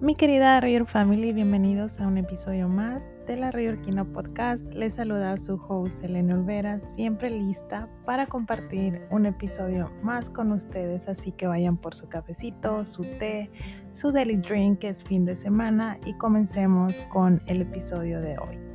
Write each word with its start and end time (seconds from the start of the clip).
Mi 0.00 0.14
querida 0.14 0.58
Rayor 0.62 0.86
Family, 0.86 1.34
bienvenidos 1.34 2.00
a 2.00 2.06
un 2.06 2.16
episodio 2.16 2.70
más 2.70 3.12
de 3.26 3.36
la 3.36 3.50
Rayorquina 3.50 4.02
Podcast. 4.02 4.72
Les 4.72 4.94
saluda 4.94 5.36
su 5.36 5.60
host 5.68 6.02
Elena 6.02 6.36
Olvera, 6.36 6.80
siempre 6.80 7.28
lista 7.28 7.86
para 8.06 8.26
compartir 8.26 9.02
un 9.10 9.26
episodio 9.26 9.92
más 10.02 10.30
con 10.30 10.52
ustedes. 10.52 11.06
Así 11.06 11.32
que 11.32 11.46
vayan 11.46 11.76
por 11.76 11.94
su 11.94 12.08
cafecito, 12.08 12.82
su 12.86 13.02
té, 13.02 13.50
su 13.92 14.10
daily 14.10 14.36
drink, 14.36 14.78
que 14.78 14.88
es 14.88 15.04
fin 15.04 15.26
de 15.26 15.36
semana, 15.36 15.98
y 16.06 16.14
comencemos 16.14 17.02
con 17.12 17.42
el 17.46 17.60
episodio 17.60 18.22
de 18.22 18.38
hoy. 18.38 18.69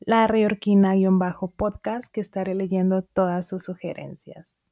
la 0.07 0.27
Reorquina-podcast 0.27 2.13
que 2.13 2.21
estaré 2.21 2.55
leyendo 2.55 3.01
todas 3.03 3.49
sus 3.49 3.65
sugerencias. 3.65 4.69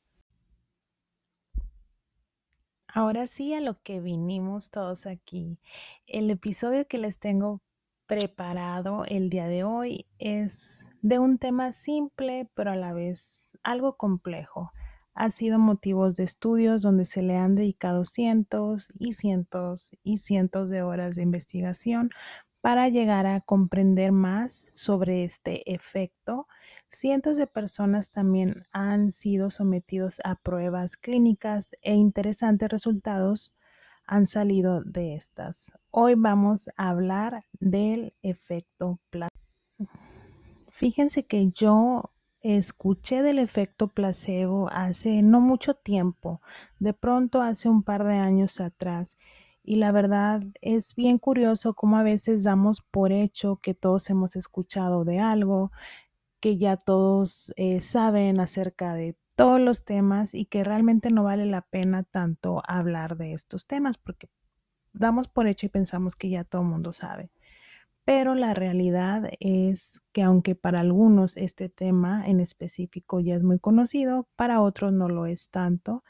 Ahora 2.87 3.27
sí 3.27 3.55
a 3.55 3.63
lo 3.63 3.81
que 3.81 4.01
vinimos 4.01 4.69
todos 4.69 5.07
aquí. 5.07 5.59
El 6.07 6.31
episodio 6.31 6.87
que 6.87 6.99
les 6.99 7.19
tengo 7.19 7.63
preparado 8.07 9.07
el 9.07 9.31
día 9.31 9.47
de 9.47 9.65
hoy 9.65 10.05
es 10.19 10.85
de 11.01 11.19
un 11.19 11.39
tema 11.39 11.73
simple 11.73 12.51
pero 12.55 12.73
a 12.73 12.77
la 12.77 12.93
vez 12.93 13.53
algo 13.63 13.97
complejo. 13.97 14.73
Ha 15.15 15.31
sido 15.31 15.59
motivos 15.59 16.15
de 16.15 16.25
estudios 16.25 16.83
donde 16.83 17.07
se 17.07 17.23
le 17.23 17.39
han 17.39 17.55
dedicado 17.55 18.05
cientos 18.05 18.89
y 18.99 19.15
cientos 19.15 19.93
y 20.03 20.19
cientos 20.19 20.69
de 20.69 20.83
horas 20.83 21.17
de 21.17 21.23
investigación 21.23 22.11
para 22.63 22.89
llegar 22.89 23.27
a 23.27 23.41
comprender 23.41 24.13
más 24.13 24.69
sobre 24.73 25.25
este 25.25 25.75
efecto, 25.75 26.47
cientos 26.89 27.37
de 27.37 27.49
personas 27.49 28.11
también 28.13 28.67
han 28.71 29.11
sido 29.11 29.51
sometidos 29.51 30.21
a 30.25 30.37
pruebas 30.37 30.97
clínicas 30.97 31.75
e 31.83 31.95
interesantes 31.95 32.71
resultados 32.71 33.55
han 34.07 34.27
salido 34.27 34.83
de 34.83 35.15
estas. 35.15 35.73
Hoy 35.91 36.15
vamos 36.17 36.69
a 36.77 36.91
hablar 36.91 37.45
del 37.59 38.15
efecto 38.23 39.01
placebo. 39.11 39.91
Fíjense 40.71 41.25
que 41.25 41.51
yo 41.51 42.13
escuché 42.41 43.23
del 43.23 43.39
efecto 43.41 43.89
placebo 43.89 44.69
hace 44.71 45.23
no 45.23 45.41
mucho 45.41 45.75
tiempo, 45.75 46.41
de 46.79 46.93
pronto 46.93 47.43
hace 47.43 47.69
un 47.69 47.83
par 47.83 48.05
de 48.05 48.15
años 48.15 48.61
atrás, 48.61 49.17
y 49.65 49.77
la 49.77 49.93
verdad 49.93 50.43
es 50.61 50.95
bien 50.95 51.19
curioso 51.19 51.75
cómo 51.75 51.97
a 51.97 52.03
veces 52.03 52.43
damos 52.43 52.81
por 52.81 53.13
hecho 53.13 53.57
que 53.57 53.75
todos 53.75 54.11
hemos 54.11 54.37
escuchado 54.37 55.05
de 55.05 55.21
algo, 55.21 55.71
que 56.41 56.57
ya 56.59 56.77
todos 56.77 57.53
eh, 57.57 57.81
saben 57.81 58.41
acerca 58.41 58.95
de 58.95 59.17
todos 59.37 59.61
los 59.61 59.85
temas 59.85 60.35
y 60.35 60.47
que 60.47 60.65
realmente 60.65 61.11
no 61.11 61.25
vale 61.25 61.47
la 61.47 61.63
pena 61.63 62.03
tanto 62.03 62.63
hablar 62.67 63.17
de 63.17 63.33
estos 63.33 63.67
temas 63.67 63.99
porque 63.99 64.29
damos 64.93 65.29
por 65.29 65.47
hecho 65.47 65.67
y 65.67 65.71
pensamos 65.71 66.17
que 66.17 66.29
ya 66.29 66.45
todo 66.45 66.63
el 66.63 66.69
mundo 66.69 66.93
sabe. 66.93 67.31
Pero 68.05 68.35
la 68.35 68.53
realidad 68.53 69.31
es 69.39 70.03
que 70.13 70.23
aunque 70.23 70.57
para 70.57 70.81
algunos 70.81 71.37
este 71.37 71.69
tema 71.69 72.27
en 72.27 72.41
específico 72.41 73.21
ya 73.21 73.37
es 73.37 73.45
muy 73.45 73.61
conocido, 73.61 74.29
para 74.35 74.61
otros 74.61 74.93
no 74.93 75.09
lo 75.09 75.27
es 75.27 75.51
tanto 75.51 76.03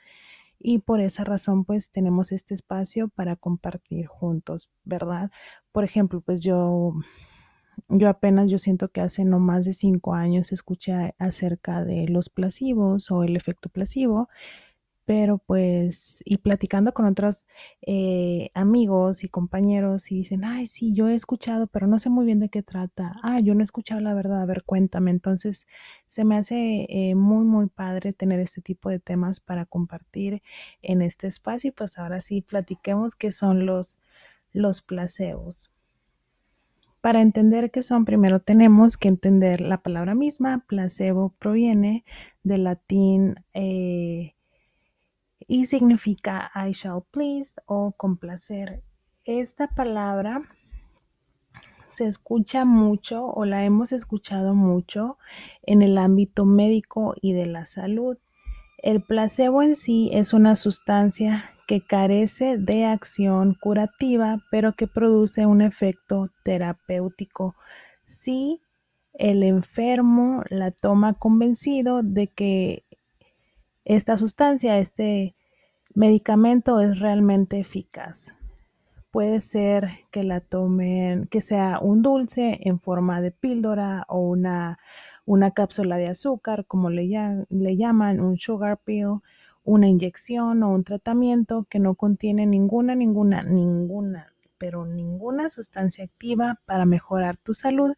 y 0.63 0.79
por 0.79 1.01
esa 1.01 1.25
razón 1.25 1.65
pues 1.65 1.91
tenemos 1.91 2.33
este 2.33 2.55
espacio 2.55 3.09
para 3.09 3.37
compartir 3.37 4.07
juntos, 4.07 4.71
¿verdad? 4.85 5.31
Por 5.73 5.85
ejemplo, 5.85 6.21
pues 6.21 6.43
yo, 6.43 6.95
yo 7.89 8.09
apenas, 8.09 8.51
yo 8.51 8.59
siento 8.59 8.89
que 8.89 9.01
hace 9.01 9.25
no 9.25 9.39
más 9.39 9.65
de 9.65 9.73
cinco 9.73 10.15
años 10.15 10.53
escuché 10.53 11.15
acerca 11.19 11.85
de 11.85 12.09
los 12.09 12.29
placebos 12.29 13.11
o 13.11 13.25
el 13.25 13.37
efecto 13.37 13.69
placebo 13.69 14.29
pero 15.05 15.39
pues, 15.39 16.23
y 16.25 16.39
platicando 16.39 16.93
con 16.93 17.07
otros 17.07 17.47
eh, 17.83 18.51
amigos 18.55 19.25
y 19.25 19.29
compañeros 19.29 20.13
y 20.13 20.17
dicen, 20.19 20.45
ay, 20.45 20.67
sí, 20.67 20.93
yo 20.93 21.09
he 21.09 21.15
escuchado, 21.15 21.67
pero 21.67 21.87
no 21.87 21.99
sé 21.99 22.09
muy 22.09 22.25
bien 22.25 22.39
de 22.39 22.49
qué 22.49 22.63
trata. 22.63 23.17
Ah, 23.23 23.41
yo 23.41 23.55
no 23.55 23.61
he 23.61 23.65
escuchado 23.65 24.01
la 24.01 24.15
verdad, 24.15 24.43
a 24.43 24.47
ver, 24.47 24.63
cuéntame. 24.65 25.11
Entonces, 25.11 25.67
se 26.07 26.25
me 26.25 26.37
hace 26.37 26.87
eh, 26.89 27.15
muy, 27.15 27.45
muy 27.45 27.67
padre 27.67 28.13
tener 28.13 28.41
este 28.41 28.61
tipo 28.61 28.91
de 28.91 29.01
temas 29.01 29.41
para 29.41 29.67
compartir 29.67 30.43
en 30.83 31.03
este 31.03 31.27
espacio. 31.27 31.69
Y 31.69 31.73
pues 31.73 31.99
ahora 31.99 32.21
sí, 32.21 32.41
platiquemos 32.41 33.15
qué 33.17 33.33
son 33.33 33.67
los, 33.67 33.99
los 34.53 34.83
placebos. 34.83 35.75
Para 37.01 37.21
entender 37.21 37.73
qué 37.73 37.83
son, 37.83 38.05
primero 38.05 38.39
tenemos 38.39 38.97
que 38.97 39.09
entender 39.09 39.61
la 39.61 39.83
palabra 39.83 40.15
misma. 40.15 40.65
Placebo 40.69 41.35
proviene 41.41 42.05
del 42.45 42.63
latín 42.63 43.45
eh, 43.55 44.35
y 45.49 45.67
significa 45.67 46.51
I 46.55 46.73
shall 46.73 47.05
please 47.11 47.55
o 47.67 47.93
complacer. 47.93 48.83
Esta 49.25 49.69
palabra 49.69 50.43
se 51.87 52.07
escucha 52.07 52.65
mucho 52.65 53.27
o 53.27 53.45
la 53.45 53.65
hemos 53.65 53.93
escuchado 53.93 54.55
mucho 54.55 55.19
en 55.63 55.83
el 55.83 55.99
ámbito 55.99 56.45
médico 56.45 57.15
y 57.21 57.33
de 57.33 57.47
la 57.47 57.67
salud. 57.67 58.17
El 58.79 59.03
placebo 59.03 59.63
en 59.63 59.77
sí 59.77 60.11
es 60.13 60.33
una 60.33 60.57
sustancia 60.57 61.51
que 61.67 61.81
carece 61.81 62.59
de 62.59 62.85
acción 62.85 63.57
curativa, 63.61 64.43
pero 64.51 64.75
que 64.75 64.87
produce 64.87 65.47
un 65.47 65.61
efecto 65.63 66.31
terapéutico 66.45 67.55
si 68.07 68.61
el 69.15 69.43
enfermo 69.43 70.43
la 70.49 70.71
toma 70.71 71.15
convencido 71.15 72.03
de 72.03 72.29
que 72.29 72.85
esta 73.85 74.17
sustancia, 74.17 74.79
este 74.79 75.35
medicamento 75.95 76.81
es 76.81 76.99
realmente 77.01 77.59
eficaz. 77.59 78.33
Puede 79.11 79.41
ser 79.41 79.91
que 80.11 80.25
la 80.25 80.41
tomen, 80.41 81.27
que 81.27 81.41
sea 81.43 81.79
un 81.81 82.01
dulce 82.01 82.61
en 82.63 82.81
forma 82.81 83.21
de 83.21 83.31
píldora 83.31 84.07
o 84.09 84.21
una, 84.21 84.79
una 85.27 85.51
cápsula 85.51 85.97
de 85.99 86.09
azúcar, 86.09 86.65
como 86.67 86.89
le, 86.89 87.09
le 87.51 87.77
llaman, 87.77 88.21
un 88.21 88.39
sugar 88.39 88.79
pill, 88.79 89.21
una 89.65 89.89
inyección 89.89 90.63
o 90.63 90.71
un 90.71 90.85
tratamiento 90.85 91.67
que 91.69 91.79
no 91.79 91.95
contiene 91.95 92.47
ninguna, 92.47 92.95
ninguna, 92.95 93.43
ninguna, 93.43 94.33
pero 94.59 94.87
ninguna 94.87 95.51
sustancia 95.51 96.05
activa 96.05 96.61
para 96.65 96.87
mejorar 96.87 97.37
tu 97.37 97.53
salud, 97.53 97.93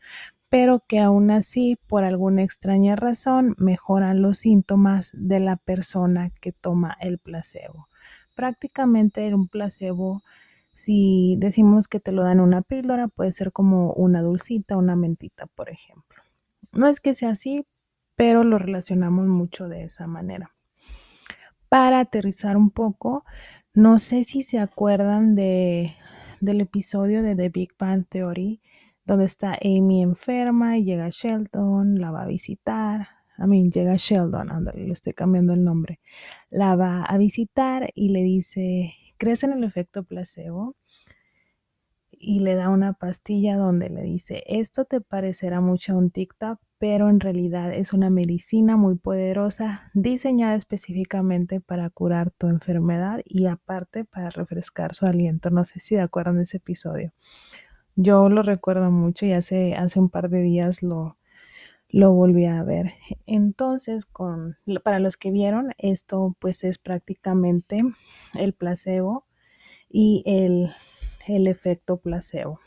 pero 0.54 0.84
que 0.86 1.00
aún 1.00 1.32
así, 1.32 1.80
por 1.88 2.04
alguna 2.04 2.44
extraña 2.44 2.94
razón, 2.94 3.56
mejoran 3.58 4.22
los 4.22 4.38
síntomas 4.38 5.10
de 5.12 5.40
la 5.40 5.56
persona 5.56 6.30
que 6.40 6.52
toma 6.52 6.96
el 7.00 7.18
placebo. 7.18 7.88
Prácticamente 8.36 9.34
un 9.34 9.48
placebo, 9.48 10.22
si 10.76 11.34
decimos 11.40 11.88
que 11.88 11.98
te 11.98 12.12
lo 12.12 12.22
dan 12.22 12.38
una 12.38 12.62
píldora, 12.62 13.08
puede 13.08 13.32
ser 13.32 13.50
como 13.50 13.94
una 13.94 14.22
dulcita, 14.22 14.76
una 14.76 14.94
mentita, 14.94 15.48
por 15.56 15.70
ejemplo. 15.70 16.22
No 16.70 16.86
es 16.86 17.00
que 17.00 17.14
sea 17.14 17.30
así, 17.30 17.66
pero 18.14 18.44
lo 18.44 18.56
relacionamos 18.56 19.26
mucho 19.26 19.66
de 19.68 19.82
esa 19.82 20.06
manera. 20.06 20.54
Para 21.68 21.98
aterrizar 21.98 22.56
un 22.56 22.70
poco, 22.70 23.24
no 23.72 23.98
sé 23.98 24.22
si 24.22 24.42
se 24.42 24.60
acuerdan 24.60 25.34
de, 25.34 25.96
del 26.40 26.60
episodio 26.60 27.24
de 27.24 27.34
The 27.34 27.48
Big 27.48 27.70
Bang 27.76 28.06
Theory 28.08 28.60
donde 29.04 29.26
está 29.26 29.58
Amy 29.62 30.02
enferma 30.02 30.78
y 30.78 30.84
llega 30.84 31.08
Sheldon, 31.10 32.00
la 32.00 32.10
va 32.10 32.22
a 32.22 32.26
visitar. 32.26 33.08
A 33.36 33.46
mí 33.46 33.68
llega 33.70 33.96
Sheldon, 33.96 34.50
ándale, 34.50 34.86
le 34.86 34.92
estoy 34.92 35.12
cambiando 35.12 35.52
el 35.52 35.64
nombre. 35.64 36.00
La 36.50 36.76
va 36.76 37.02
a 37.02 37.18
visitar 37.18 37.90
y 37.94 38.10
le 38.10 38.22
dice, 38.22 38.94
¿crees 39.18 39.42
en 39.42 39.52
el 39.52 39.64
efecto 39.64 40.04
placebo? 40.04 40.76
Y 42.10 42.40
le 42.40 42.54
da 42.54 42.70
una 42.70 42.94
pastilla 42.94 43.56
donde 43.56 43.90
le 43.90 44.02
dice, 44.02 44.44
esto 44.46 44.84
te 44.84 45.00
parecerá 45.00 45.60
mucho 45.60 45.92
a 45.92 45.96
un 45.96 46.10
TikTok, 46.10 46.58
pero 46.78 47.10
en 47.10 47.20
realidad 47.20 47.74
es 47.74 47.92
una 47.92 48.08
medicina 48.08 48.76
muy 48.76 48.94
poderosa 48.94 49.90
diseñada 49.94 50.54
específicamente 50.54 51.60
para 51.60 51.90
curar 51.90 52.30
tu 52.30 52.46
enfermedad 52.46 53.20
y 53.24 53.46
aparte 53.46 54.04
para 54.04 54.30
refrescar 54.30 54.94
su 54.94 55.06
aliento. 55.06 55.50
No 55.50 55.64
sé 55.64 55.80
si 55.80 55.96
de 55.96 56.02
acuerdo 56.02 56.30
en 56.32 56.40
ese 56.40 56.58
episodio. 56.58 57.12
Yo 57.96 58.28
lo 58.28 58.42
recuerdo 58.42 58.90
mucho 58.90 59.26
y 59.26 59.32
hace, 59.32 59.74
hace 59.74 60.00
un 60.00 60.08
par 60.08 60.28
de 60.28 60.42
días 60.42 60.82
lo, 60.82 61.16
lo 61.88 62.12
volví 62.12 62.46
a 62.46 62.62
ver. 62.64 62.94
Entonces, 63.26 64.04
con, 64.04 64.56
para 64.82 64.98
los 64.98 65.16
que 65.16 65.30
vieron, 65.30 65.72
esto 65.78 66.34
pues 66.40 66.64
es 66.64 66.78
prácticamente 66.78 67.82
el 68.34 68.52
placebo 68.52 69.26
y 69.88 70.24
el, 70.26 70.72
el 71.28 71.46
efecto 71.46 71.98
placebo. 71.98 72.58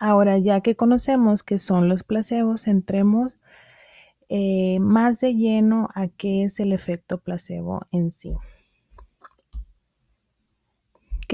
Ahora, 0.00 0.38
ya 0.38 0.60
que 0.60 0.76
conocemos 0.76 1.42
qué 1.42 1.58
son 1.58 1.88
los 1.88 2.02
placebos, 2.02 2.66
entremos 2.66 3.38
eh, 4.28 4.78
más 4.80 5.20
de 5.20 5.34
lleno 5.34 5.88
a 5.94 6.08
qué 6.08 6.44
es 6.44 6.58
el 6.60 6.72
efecto 6.72 7.18
placebo 7.18 7.82
en 7.92 8.10
sí. 8.10 8.32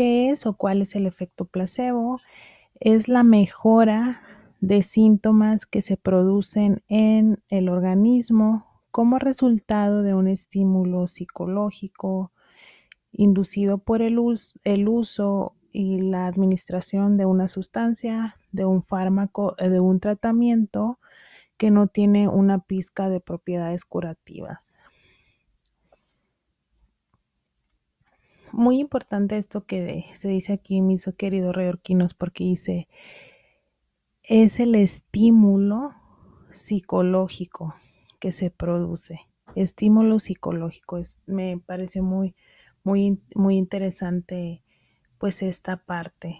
¿Qué 0.01 0.31
es 0.31 0.47
o 0.47 0.55
cuál 0.55 0.81
es 0.81 0.95
el 0.95 1.05
efecto 1.05 1.45
placebo? 1.45 2.23
Es 2.81 3.07
la 3.07 3.23
mejora 3.23 4.23
de 4.63 4.83
síntomas 4.83 5.67
que 5.67 5.83
se 5.83 5.99
producen 5.99 6.83
en 6.89 7.43
el 7.51 7.69
organismo 7.69 8.81
como 8.91 9.19
resultado 9.19 10.03
de 10.03 10.15
un 10.15 10.27
estímulo 10.27 11.07
psicológico 11.07 12.33
inducido 13.13 13.77
por 13.77 14.01
el, 14.01 14.19
el 14.65 14.89
uso 14.89 15.55
y 15.71 16.01
la 16.01 16.29
administración 16.29 17.19
de 17.19 17.27
una 17.27 17.47
sustancia, 17.47 18.37
de 18.53 18.65
un 18.65 18.83
fármaco, 18.83 19.55
eh, 19.59 19.69
de 19.69 19.81
un 19.81 20.01
tratamiento 20.01 20.99
que 21.59 21.71
no 21.71 21.89
tiene 21.89 22.27
una 22.27 22.61
pizca 22.61 23.11
de 23.11 23.21
propiedades 23.21 23.85
curativas. 23.85 24.79
Muy 28.53 28.81
importante 28.81 29.37
esto 29.37 29.65
que 29.65 30.07
se 30.15 30.29
dice 30.29 30.53
aquí, 30.53 30.81
mis 30.81 31.09
queridos 31.17 31.55
reorquinos, 31.55 32.15
porque 32.15 32.45
dice, 32.45 32.89
es 34.23 34.61
el 34.61 34.75
estímulo 34.75 35.93
psicológico 36.53 37.75
que 38.19 38.33
se 38.33 38.51
produce. 38.51 39.21
Estímulo 39.55 40.19
psicológico. 40.19 40.99
Es, 40.99 41.19
me 41.27 41.59
parece 41.59 42.03
muy, 42.03 42.35
muy, 42.85 43.21
muy 43.35 43.57
interesante 43.57 44.63
pues 45.19 45.43
esta 45.43 45.77
parte. 45.77 46.39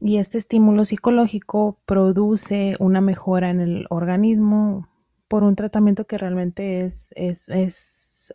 Y 0.00 0.18
este 0.18 0.38
estímulo 0.38 0.84
psicológico 0.84 1.80
produce 1.84 2.76
una 2.78 3.00
mejora 3.00 3.50
en 3.50 3.60
el 3.60 3.86
organismo 3.90 4.88
por 5.26 5.42
un 5.42 5.56
tratamiento 5.56 6.06
que 6.06 6.18
realmente 6.18 6.82
es, 6.86 7.10
es, 7.16 7.48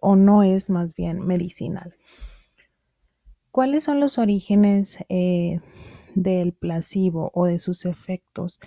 o 0.01 0.15
no 0.15 0.43
es 0.43 0.69
más 0.69 0.93
bien 0.93 1.19
medicinal. 1.19 1.95
¿Cuáles 3.51 3.83
son 3.83 3.99
los 3.99 4.17
orígenes 4.17 4.97
eh, 5.09 5.59
del 6.15 6.53
placebo 6.53 7.31
o 7.33 7.45
de 7.45 7.59
sus 7.59 7.85
efectos? 7.85 8.59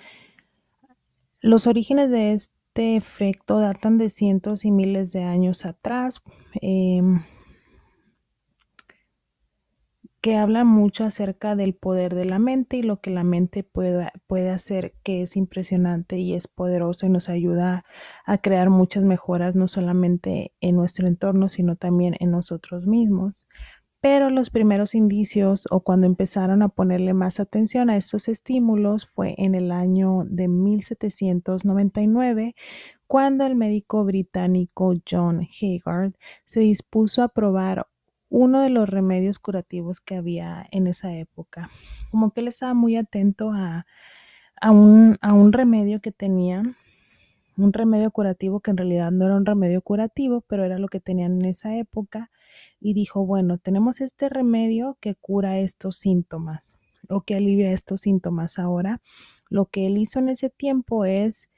Los 1.40 1.66
orígenes 1.66 2.10
de 2.10 2.32
este 2.32 2.96
efecto 2.96 3.58
datan 3.58 3.98
de 3.98 4.10
cientos 4.10 4.64
y 4.64 4.70
miles 4.70 5.12
de 5.12 5.22
años 5.22 5.64
atrás. 5.64 6.22
Em, 6.60 7.22
que 10.26 10.34
habla 10.34 10.64
mucho 10.64 11.04
acerca 11.04 11.54
del 11.54 11.76
poder 11.76 12.16
de 12.16 12.24
la 12.24 12.40
mente 12.40 12.78
y 12.78 12.82
lo 12.82 13.00
que 13.00 13.10
la 13.10 13.22
mente 13.22 13.62
puede, 13.62 14.10
puede 14.26 14.50
hacer, 14.50 14.96
que 15.04 15.22
es 15.22 15.36
impresionante 15.36 16.18
y 16.18 16.34
es 16.34 16.48
poderoso 16.48 17.06
y 17.06 17.10
nos 17.10 17.28
ayuda 17.28 17.84
a 18.24 18.38
crear 18.38 18.68
muchas 18.68 19.04
mejoras, 19.04 19.54
no 19.54 19.68
solamente 19.68 20.52
en 20.60 20.74
nuestro 20.74 21.06
entorno, 21.06 21.48
sino 21.48 21.76
también 21.76 22.16
en 22.18 22.32
nosotros 22.32 22.88
mismos. 22.88 23.48
Pero 24.00 24.28
los 24.30 24.50
primeros 24.50 24.96
indicios 24.96 25.68
o 25.70 25.84
cuando 25.84 26.08
empezaron 26.08 26.60
a 26.62 26.70
ponerle 26.70 27.14
más 27.14 27.38
atención 27.38 27.88
a 27.88 27.96
estos 27.96 28.26
estímulos 28.26 29.06
fue 29.06 29.36
en 29.38 29.54
el 29.54 29.70
año 29.70 30.24
de 30.26 30.48
1799, 30.48 32.56
cuando 33.06 33.46
el 33.46 33.54
médico 33.54 34.04
británico 34.04 34.92
John 35.08 35.46
Haggard 35.62 36.14
se 36.46 36.58
dispuso 36.58 37.22
a 37.22 37.28
probar 37.28 37.86
uno 38.28 38.60
de 38.60 38.70
los 38.70 38.88
remedios 38.88 39.38
curativos 39.38 40.00
que 40.00 40.16
había 40.16 40.66
en 40.70 40.86
esa 40.86 41.14
época. 41.14 41.70
Como 42.10 42.32
que 42.32 42.40
él 42.40 42.48
estaba 42.48 42.74
muy 42.74 42.96
atento 42.96 43.52
a, 43.52 43.86
un, 44.62 45.18
un 45.22 45.52
remedio 45.52 46.00
que 46.00 46.12
tenía, 46.12 46.62
un 47.56 47.72
remedio 47.72 48.10
curativo 48.10 48.60
que 48.60 48.70
en 48.70 48.76
realidad 48.76 49.10
no 49.12 49.26
era 49.26 49.36
un 49.36 49.46
remedio 49.46 49.80
curativo, 49.80 50.42
pero 50.42 50.64
era 50.64 50.78
lo 50.78 50.88
que 50.88 51.00
tenían 51.00 51.40
en 51.40 51.46
esa 51.46 51.76
época. 51.76 52.30
Y 52.80 52.94
dijo, 52.94 53.24
bueno, 53.24 53.58
tenemos 53.58 54.00
este 54.00 54.28
remedio 54.28 54.96
que 55.00 55.14
cura 55.14 55.58
estos 55.58 55.96
síntomas 55.96 56.74
o 57.08 57.20
que 57.20 57.36
alivia 57.36 57.72
estos 57.72 58.02
síntomas. 58.02 58.58
Ahora, 58.58 59.00
lo 59.48 59.66
que 59.66 59.86
él 59.86 59.98
hizo 59.98 60.18
en 60.18 60.28
ese 60.28 60.50
tiempo 60.50 61.04
es 61.04 61.48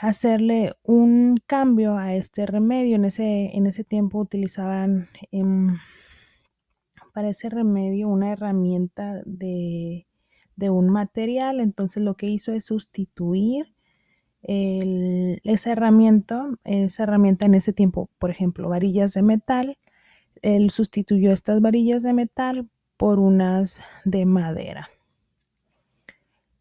hacerle 0.00 0.74
un 0.82 1.38
cambio 1.46 1.96
a 1.96 2.14
este 2.14 2.46
remedio. 2.46 2.96
En 2.96 3.04
ese, 3.04 3.56
en 3.56 3.66
ese 3.66 3.84
tiempo 3.84 4.18
utilizaban 4.18 5.08
em, 5.32 5.78
para 7.12 7.28
ese 7.30 7.48
remedio 7.48 8.08
una 8.08 8.32
herramienta 8.32 9.22
de, 9.24 10.06
un 10.58 10.88
material. 10.88 11.60
Entonces 11.60 12.02
lo 12.02 12.16
que 12.16 12.28
hizo 12.28 12.52
es 12.52 12.66
sustituir 12.66 13.72
esa 14.42 15.72
herramienta, 15.72 16.46
esa 16.62 17.02
herramienta 17.02 17.46
en 17.46 17.54
ese 17.54 17.72
tiempo, 17.72 18.10
por 18.18 18.30
ejemplo, 18.30 18.68
varillas 18.68 19.14
de 19.14 19.22
metal. 19.22 19.78
Él 20.42 20.70
sustituyó 20.70 21.32
estas 21.32 21.60
varillas 21.60 22.02
de 22.04 22.12
metal 22.12 22.68
por 22.96 23.18
unas 23.18 23.80
de 24.04 24.24
madera. 24.24 24.88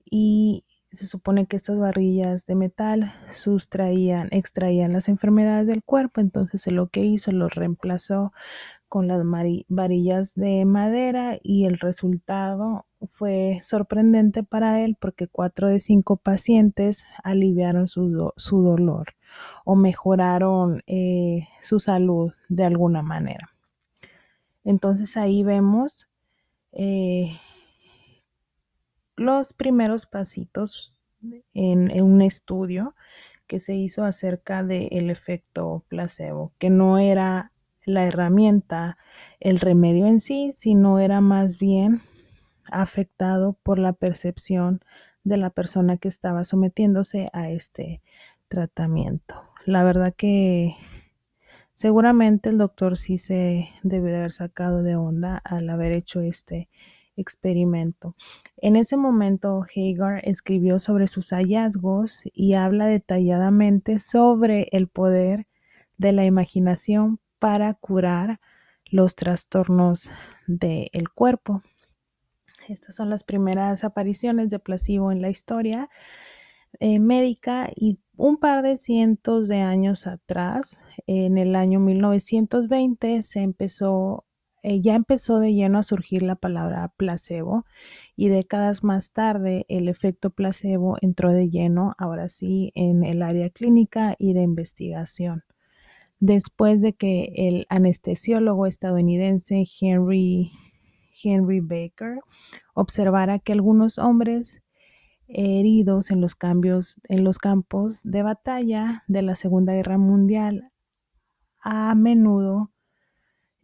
Y 0.05 0.64
se 0.95 1.05
supone 1.05 1.45
que 1.45 1.55
estas 1.55 1.77
varillas 1.77 2.45
de 2.45 2.55
metal 2.55 3.13
sustraían, 3.33 4.29
extraían 4.31 4.93
las 4.93 5.07
enfermedades 5.09 5.67
del 5.67 5.83
cuerpo, 5.83 6.21
entonces 6.21 6.65
lo 6.71 6.87
que 6.87 7.01
hizo 7.01 7.31
lo 7.31 7.49
reemplazó 7.49 8.33
con 8.87 9.07
las 9.07 9.21
varillas 9.67 10.35
de 10.35 10.65
madera 10.65 11.37
y 11.43 11.65
el 11.65 11.79
resultado 11.79 12.85
fue 13.11 13.59
sorprendente 13.63 14.43
para 14.43 14.83
él 14.83 14.95
porque 14.99 15.27
cuatro 15.27 15.67
de 15.67 15.79
cinco 15.79 16.17
pacientes 16.17 17.05
aliviaron 17.23 17.87
su, 17.87 18.31
dolor 18.47 19.15
o 19.65 19.75
mejoraron 19.75 20.81
eh, 20.87 21.47
su 21.61 21.79
salud 21.79 22.33
de 22.47 22.63
alguna 22.63 23.01
manera. 23.01 23.49
Entonces 24.63 25.17
ahí 25.17 25.43
vemos 25.43 26.07
eh, 26.71 27.37
los 29.15 29.53
primeros 29.53 30.05
pasitos 30.05 30.93
en, 31.53 32.01
un 32.01 32.21
estudio 32.21 32.95
que 33.47 33.59
se 33.59 33.75
hizo 33.75 34.03
acerca 34.03 34.63
del 34.63 35.09
efecto 35.09 35.83
placebo, 35.87 36.53
que 36.57 36.69
no 36.69 36.97
era 36.97 37.51
la 37.85 38.05
herramienta, 38.05 38.97
el 39.39 39.59
remedio 39.59 40.07
en 40.07 40.19
sí, 40.19 40.51
sino 40.53 40.99
era 40.99 41.21
más 41.21 41.59
bien 41.59 42.01
afectado 42.65 43.53
por 43.61 43.77
la 43.77 43.93
percepción 43.93 44.81
de 45.23 45.37
la 45.37 45.51
persona 45.51 45.97
que 45.97 46.07
estaba 46.07 46.43
sometiéndose 46.43 47.29
a 47.33 47.49
este 47.49 48.01
tratamiento. 48.47 49.35
La 49.65 49.83
verdad 49.83 50.13
que 50.15 50.75
seguramente 51.73 52.49
el 52.49 52.57
doctor 52.57 52.97
sí 52.97 53.17
se 53.17 53.69
debe 53.83 54.11
de 54.11 54.17
haber 54.17 54.31
sacado 54.31 54.81
de 54.81 54.95
onda 54.95 55.37
al 55.37 55.69
haber 55.69 55.91
hecho 55.91 56.21
este 56.21 56.69
experimento. 57.17 58.15
En 58.57 58.75
ese 58.75 58.97
momento, 58.97 59.65
Hagar 59.75 60.21
escribió 60.23 60.79
sobre 60.79 61.07
sus 61.07 61.29
hallazgos 61.29 62.21
y 62.33 62.53
habla 62.53 62.87
detalladamente 62.87 63.99
sobre 63.99 64.67
el 64.71 64.87
poder 64.87 65.47
de 65.97 66.11
la 66.11 66.25
imaginación 66.25 67.19
para 67.39 67.73
curar 67.73 68.39
los 68.85 69.15
trastornos 69.15 70.09
del 70.47 71.09
cuerpo. 71.13 71.61
Estas 72.67 72.95
son 72.95 73.09
las 73.09 73.23
primeras 73.23 73.83
apariciones 73.83 74.49
de 74.49 74.59
placebo 74.59 75.11
en 75.11 75.21
la 75.21 75.29
historia 75.29 75.89
eh, 76.79 76.99
médica 76.99 77.69
y 77.75 77.99
un 78.17 78.37
par 78.37 78.63
de 78.63 78.77
cientos 78.77 79.47
de 79.47 79.61
años 79.61 80.07
atrás, 80.07 80.79
en 81.07 81.37
el 81.37 81.55
año 81.55 81.79
1920, 81.79 83.23
se 83.23 83.39
empezó 83.41 84.25
eh, 84.67 84.81
ya 84.81 84.95
empezó 84.95 85.37
de 85.37 85.53
lleno 85.53 85.77
a 85.77 85.83
surgir 85.83 86.23
la 86.23 86.35
palabra 86.35 86.91
placebo 86.97 87.67
y 88.15 88.29
décadas 88.29 88.83
más 88.83 89.11
tarde 89.11 89.67
el 89.69 89.87
efecto 89.87 90.31
placebo 90.31 90.97
entró 91.01 91.31
de 91.31 91.51
lleno, 91.51 91.93
ahora 91.99 92.29
sí, 92.29 92.71
en 92.73 93.03
el 93.03 93.21
área 93.21 93.51
clínica 93.51 94.15
y 94.17 94.33
de 94.33 94.41
investigación. 94.41 95.43
Después 96.19 96.81
de 96.81 96.93
que 96.93 97.31
el 97.35 97.67
anestesiólogo 97.69 98.65
estadounidense 98.65 99.65
Henry, 99.79 100.49
Henry 101.23 101.59
Baker 101.59 102.21
observara 102.73 103.37
que 103.37 103.51
algunos 103.51 103.99
hombres 103.99 104.63
heridos 105.27 106.09
en 106.09 106.21
los 106.21 106.33
cambios 106.33 106.99
en 107.07 107.23
los 107.23 107.37
campos 107.37 108.01
de 108.03 108.23
batalla 108.23 109.03
de 109.07 109.21
la 109.21 109.35
Segunda 109.35 109.73
Guerra 109.73 109.99
Mundial 109.99 110.71
a 111.61 111.93
menudo 111.93 112.71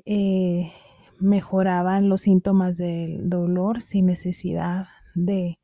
eh, 0.05 0.71
mejoraban 1.21 2.09
los 2.09 2.21
síntomas 2.21 2.77
del 2.77 3.29
dolor 3.29 3.81
sin 3.81 4.07
necesidad 4.07 4.87
de 5.15 5.57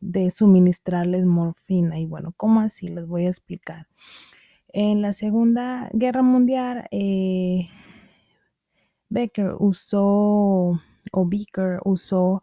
de 0.00 0.30
suministrarles 0.30 1.24
morfina. 1.24 1.98
Y 1.98 2.06
bueno, 2.06 2.32
¿cómo 2.36 2.60
así? 2.60 2.88
Les 2.88 3.06
voy 3.06 3.26
a 3.26 3.28
explicar. 3.28 3.86
En 4.68 5.02
la 5.02 5.12
Segunda 5.12 5.90
Guerra 5.92 6.22
Mundial, 6.22 6.86
eh, 6.90 7.68
Becker 9.08 9.54
usó, 9.58 10.80
o 11.12 11.26
Becker 11.26 11.80
usó 11.84 12.42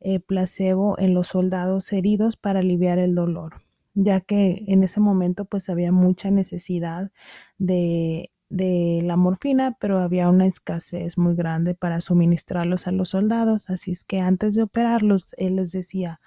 eh, 0.00 0.20
placebo 0.20 0.98
en 0.98 1.14
los 1.14 1.28
soldados 1.28 1.92
heridos 1.92 2.36
para 2.36 2.60
aliviar 2.60 2.98
el 2.98 3.14
dolor, 3.14 3.62
ya 3.94 4.20
que 4.20 4.64
en 4.68 4.84
ese 4.84 5.00
momento 5.00 5.44
pues 5.44 5.68
había 5.68 5.92
mucha 5.92 6.30
necesidad 6.30 7.10
de, 7.58 8.30
de 8.56 9.00
la 9.02 9.16
morfina, 9.16 9.76
pero 9.80 9.98
había 9.98 10.28
una 10.28 10.46
escasez 10.46 11.18
muy 11.18 11.34
grande 11.34 11.74
para 11.74 12.00
suministrarlos 12.00 12.86
a 12.86 12.92
los 12.92 13.10
soldados, 13.10 13.68
así 13.68 13.92
es 13.92 14.04
que 14.04 14.20
antes 14.20 14.54
de 14.54 14.62
operarlos, 14.62 15.34
él 15.36 15.56
les 15.56 15.72
decía, 15.72 16.20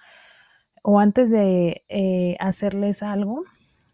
o 0.82 0.98
antes 1.00 1.30
de 1.30 1.84
eh, 1.88 2.36
hacerles 2.40 3.02
algo, 3.02 3.44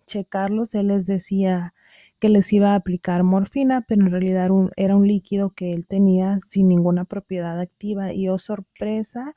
checarlos, 0.06 0.74
él 0.74 0.88
les 0.88 1.06
decía 1.06 1.74
que 2.18 2.28
les 2.28 2.52
iba 2.52 2.72
a 2.72 2.76
aplicar 2.76 3.22
morfina, 3.22 3.82
pero 3.86 4.02
en 4.02 4.10
realidad 4.10 4.50
era 4.76 4.96
un 4.96 5.06
líquido 5.06 5.50
que 5.50 5.72
él 5.72 5.86
tenía 5.86 6.38
sin 6.40 6.68
ninguna 6.68 7.04
propiedad 7.04 7.60
activa 7.60 8.12
y 8.12 8.28
oh 8.28 8.38
sorpresa 8.38 9.34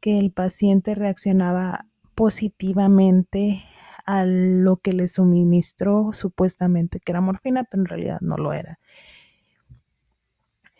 que 0.00 0.18
el 0.18 0.30
paciente 0.30 0.94
reaccionaba 0.94 1.86
positivamente 2.14 3.62
a 4.06 4.24
lo 4.24 4.76
que 4.78 4.92
le 4.92 5.08
suministró 5.08 6.12
supuestamente 6.12 7.00
que 7.00 7.12
era 7.12 7.20
morfina, 7.20 7.64
pero 7.64 7.82
en 7.82 7.86
realidad 7.86 8.18
no 8.20 8.36
lo 8.36 8.52
era. 8.52 8.78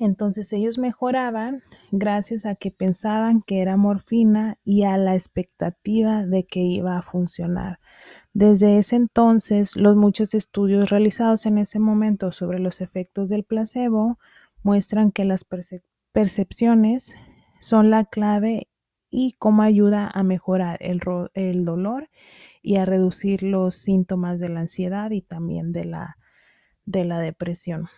Entonces 0.00 0.50
ellos 0.54 0.78
mejoraban 0.78 1.62
gracias 1.92 2.46
a 2.46 2.54
que 2.54 2.70
pensaban 2.70 3.42
que 3.42 3.60
era 3.60 3.76
morfina 3.76 4.56
y 4.64 4.84
a 4.84 4.96
la 4.96 5.14
expectativa 5.14 6.24
de 6.24 6.44
que 6.44 6.60
iba 6.60 6.96
a 6.96 7.02
funcionar. 7.02 7.80
Desde 8.32 8.78
ese 8.78 8.96
entonces, 8.96 9.76
los 9.76 9.96
muchos 9.96 10.32
estudios 10.32 10.88
realizados 10.88 11.44
en 11.44 11.58
ese 11.58 11.78
momento 11.78 12.32
sobre 12.32 12.60
los 12.60 12.80
efectos 12.80 13.28
del 13.28 13.44
placebo 13.44 14.18
muestran 14.62 15.12
que 15.12 15.26
las 15.26 15.44
percepciones 16.12 17.12
son 17.60 17.90
la 17.90 18.06
clave 18.06 18.68
y 19.10 19.34
cómo 19.38 19.62
ayuda 19.62 20.10
a 20.12 20.22
mejorar 20.22 20.78
el, 20.80 21.00
el, 21.34 21.64
dolor 21.64 22.08
y 22.62 22.76
a 22.76 22.84
reducir 22.84 23.42
los 23.42 23.74
síntomas 23.74 24.38
de 24.38 24.48
la 24.48 24.60
ansiedad 24.60 25.10
y 25.10 25.22
también 25.22 25.72
de 25.72 25.84
la, 25.84 26.16
de 26.84 27.04
la 27.04 27.18
depresión. 27.18 27.88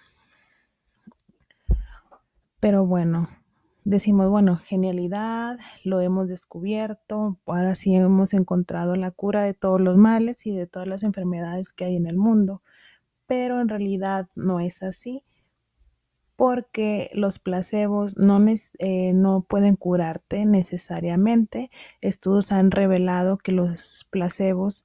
Pero 2.61 2.87
bueno, 2.87 3.29
decimos, 3.85 4.31
bueno, 4.31 4.57
genialidad, 4.57 5.59
lo 5.85 6.01
hemos 6.01 6.29
descubierto, 6.29 7.39
ahora 7.47 7.75
sí 7.75 7.95
hemos 7.95 8.35
encontrado 8.35 8.95
la 8.95 9.11
cura 9.11 9.43
de 9.43 9.55
todos 9.55 9.81
los 9.81 9.97
males 9.97 10.47
y 10.47 10.55
de 10.55 10.67
todas 10.67 10.87
las 10.87 11.03
enfermedades 11.03 11.73
que 11.73 11.87
hay 11.87 11.97
en 11.97 12.07
el 12.07 12.17
mundo, 12.17 12.63
pero 13.27 13.61
en 13.61 13.69
realidad 13.69 14.29
no 14.37 14.61
es 14.61 14.83
así 14.83 15.25
porque 16.37 17.11
los 17.15 17.39
placebos 17.39 18.17
no, 18.17 18.45
eh, 18.79 19.13
no 19.15 19.43
pueden 19.49 19.77
curarte 19.77 20.45
necesariamente. 20.47 21.71
Estudios 22.01 22.53
han 22.53 22.71
revelado 22.71 23.39
que 23.39 23.53
los 23.53 24.09
placebos 24.11 24.85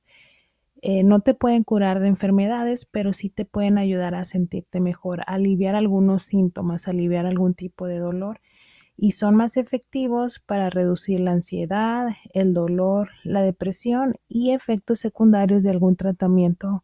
eh, 0.81 1.03
no 1.03 1.21
te 1.21 1.33
pueden 1.33 1.63
curar 1.63 1.99
de 1.99 2.07
enfermedades, 2.07 2.85
pero 2.85 3.13
sí 3.13 3.29
te 3.29 3.45
pueden 3.45 3.77
ayudar 3.77 4.13
a 4.15 4.25
sentirte 4.25 4.79
mejor, 4.79 5.23
aliviar 5.25 5.75
algunos 5.75 6.23
síntomas, 6.23 6.87
aliviar 6.87 7.25
algún 7.25 7.55
tipo 7.55 7.87
de 7.87 7.97
dolor 7.97 8.39
y 8.97 9.11
son 9.11 9.35
más 9.35 9.57
efectivos 9.57 10.39
para 10.39 10.69
reducir 10.69 11.19
la 11.19 11.31
ansiedad, 11.31 12.09
el 12.33 12.53
dolor, 12.53 13.09
la 13.23 13.41
depresión 13.41 14.15
y 14.27 14.51
efectos 14.51 14.99
secundarios 14.99 15.61
de 15.61 15.69
algún 15.69 15.95
tratamiento 15.95 16.83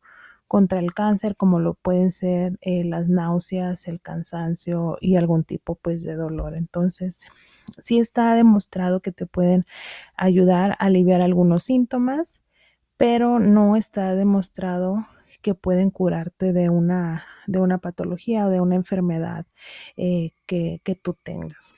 contra 0.54 0.78
el 0.78 0.94
cáncer, 0.94 1.36
como 1.36 1.60
lo 1.60 1.74
pueden 1.74 2.12
ser 2.12 2.60
eh, 2.62 2.84
las 2.84 3.10
náuseas, 3.10 3.88
el 3.88 4.00
cansancio 4.00 5.00
y 5.02 5.16
algún 5.16 5.44
tipo 5.44 5.74
pues 5.74 6.04
de 6.04 6.14
dolor. 6.14 6.54
Entonces, 6.54 7.22
sí 7.80 7.98
está 7.98 8.36
demostrado 8.36 9.00
que 9.00 9.12
te 9.12 9.26
pueden 9.26 9.66
ayudar 10.16 10.74
a 10.74 10.86
aliviar 10.86 11.22
algunos 11.22 11.64
síntomas 11.64 12.44
pero 12.98 13.40
no 13.40 13.76
está 13.76 14.14
demostrado 14.14 15.08
que 15.42 15.56
pueden 15.56 15.90
curarte 15.90 16.54
de 16.54 16.70
una, 16.70 17.26
de 17.48 17.60
una 17.60 17.80
patología 17.80 18.46
o 18.46 18.50
de 18.52 18.62
una 18.62 18.76
enfermedad 18.76 19.48
eh, 19.98 20.34
que, 20.46 20.80
que 20.84 20.94
tú 20.94 21.18
tengas. 21.24 21.74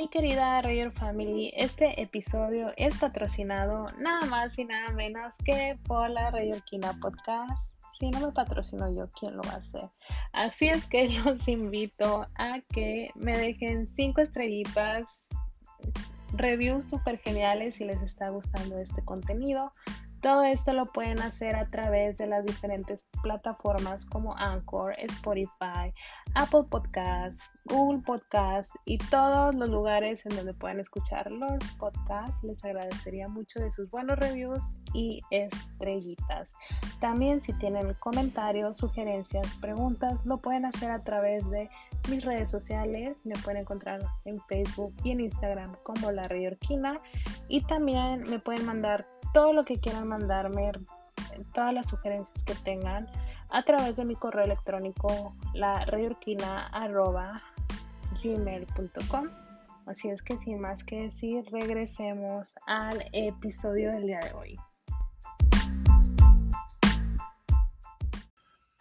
Mi 0.00 0.08
querida 0.08 0.62
Rayer 0.62 0.90
Family, 0.92 1.52
este 1.54 2.00
episodio 2.00 2.72
es 2.78 2.96
patrocinado 2.96 3.90
nada 3.98 4.24
más 4.24 4.58
y 4.58 4.64
nada 4.64 4.92
menos 4.92 5.36
que 5.44 5.78
por 5.86 6.08
la 6.08 6.30
Rayerquina 6.30 6.98
Podcast 7.02 7.52
si 7.90 8.08
no 8.08 8.20
me 8.20 8.32
patrocino 8.32 8.90
yo, 8.94 9.10
¿quién 9.10 9.36
lo 9.36 9.42
va 9.42 9.52
a 9.52 9.56
hacer? 9.56 9.90
Así 10.32 10.68
es 10.68 10.86
que 10.86 11.06
los 11.24 11.46
invito 11.48 12.26
a 12.34 12.62
que 12.72 13.10
me 13.14 13.36
dejen 13.36 13.86
cinco 13.86 14.22
estrellitas, 14.22 15.28
reviews 16.32 16.88
súper 16.88 17.18
geniales 17.18 17.74
si 17.74 17.84
les 17.84 18.00
está 18.00 18.30
gustando 18.30 18.78
este 18.78 19.04
contenido. 19.04 19.70
Todo 20.20 20.44
esto 20.44 20.74
lo 20.74 20.84
pueden 20.84 21.18
hacer 21.20 21.56
a 21.56 21.66
través 21.66 22.18
de 22.18 22.26
las 22.26 22.44
diferentes 22.44 23.04
plataformas 23.22 24.04
como 24.04 24.36
Anchor, 24.36 24.94
Spotify, 24.98 25.94
Apple 26.34 26.64
Podcasts, 26.68 27.50
Google 27.64 28.02
Podcasts 28.04 28.74
y 28.84 28.98
todos 28.98 29.54
los 29.54 29.70
lugares 29.70 30.26
en 30.26 30.36
donde 30.36 30.52
puedan 30.52 30.78
escuchar 30.78 31.32
los 31.32 31.64
podcasts. 31.78 32.44
Les 32.44 32.62
agradecería 32.64 33.28
mucho 33.28 33.60
de 33.60 33.70
sus 33.70 33.88
buenos 33.90 34.18
reviews 34.18 34.62
y 34.92 35.22
estrellitas. 35.30 36.54
También 37.00 37.40
si 37.40 37.54
tienen 37.54 37.94
comentarios, 37.94 38.76
sugerencias, 38.76 39.46
preguntas, 39.60 40.18
lo 40.26 40.36
pueden 40.36 40.66
hacer 40.66 40.90
a 40.90 41.02
través 41.02 41.48
de 41.48 41.70
mis 42.10 42.24
redes 42.26 42.50
sociales. 42.50 43.24
Me 43.24 43.36
pueden 43.36 43.62
encontrar 43.62 44.00
en 44.26 44.38
Facebook 44.48 44.94
y 45.02 45.12
en 45.12 45.20
Instagram 45.20 45.76
como 45.82 46.12
La 46.12 46.24
Orquina 46.24 47.00
y 47.48 47.62
también 47.62 48.22
me 48.28 48.38
pueden 48.38 48.66
mandar 48.66 49.06
todo 49.32 49.52
lo 49.52 49.64
que 49.64 49.78
quieran 49.78 50.08
mandarme, 50.08 50.72
todas 51.54 51.72
las 51.72 51.88
sugerencias 51.88 52.42
que 52.44 52.54
tengan 52.54 53.08
a 53.50 53.62
través 53.62 53.96
de 53.96 54.04
mi 54.04 54.14
correo 54.14 54.44
electrónico 54.44 55.34
la 55.54 55.84
gmail.com 58.22 59.28
Así 59.86 60.08
es 60.08 60.22
que 60.22 60.38
sin 60.38 60.60
más 60.60 60.84
que 60.84 61.02
decir, 61.02 61.44
regresemos 61.50 62.54
al 62.66 63.04
episodio 63.12 63.90
del 63.90 64.06
día 64.06 64.20
de 64.20 64.32
hoy. 64.34 64.58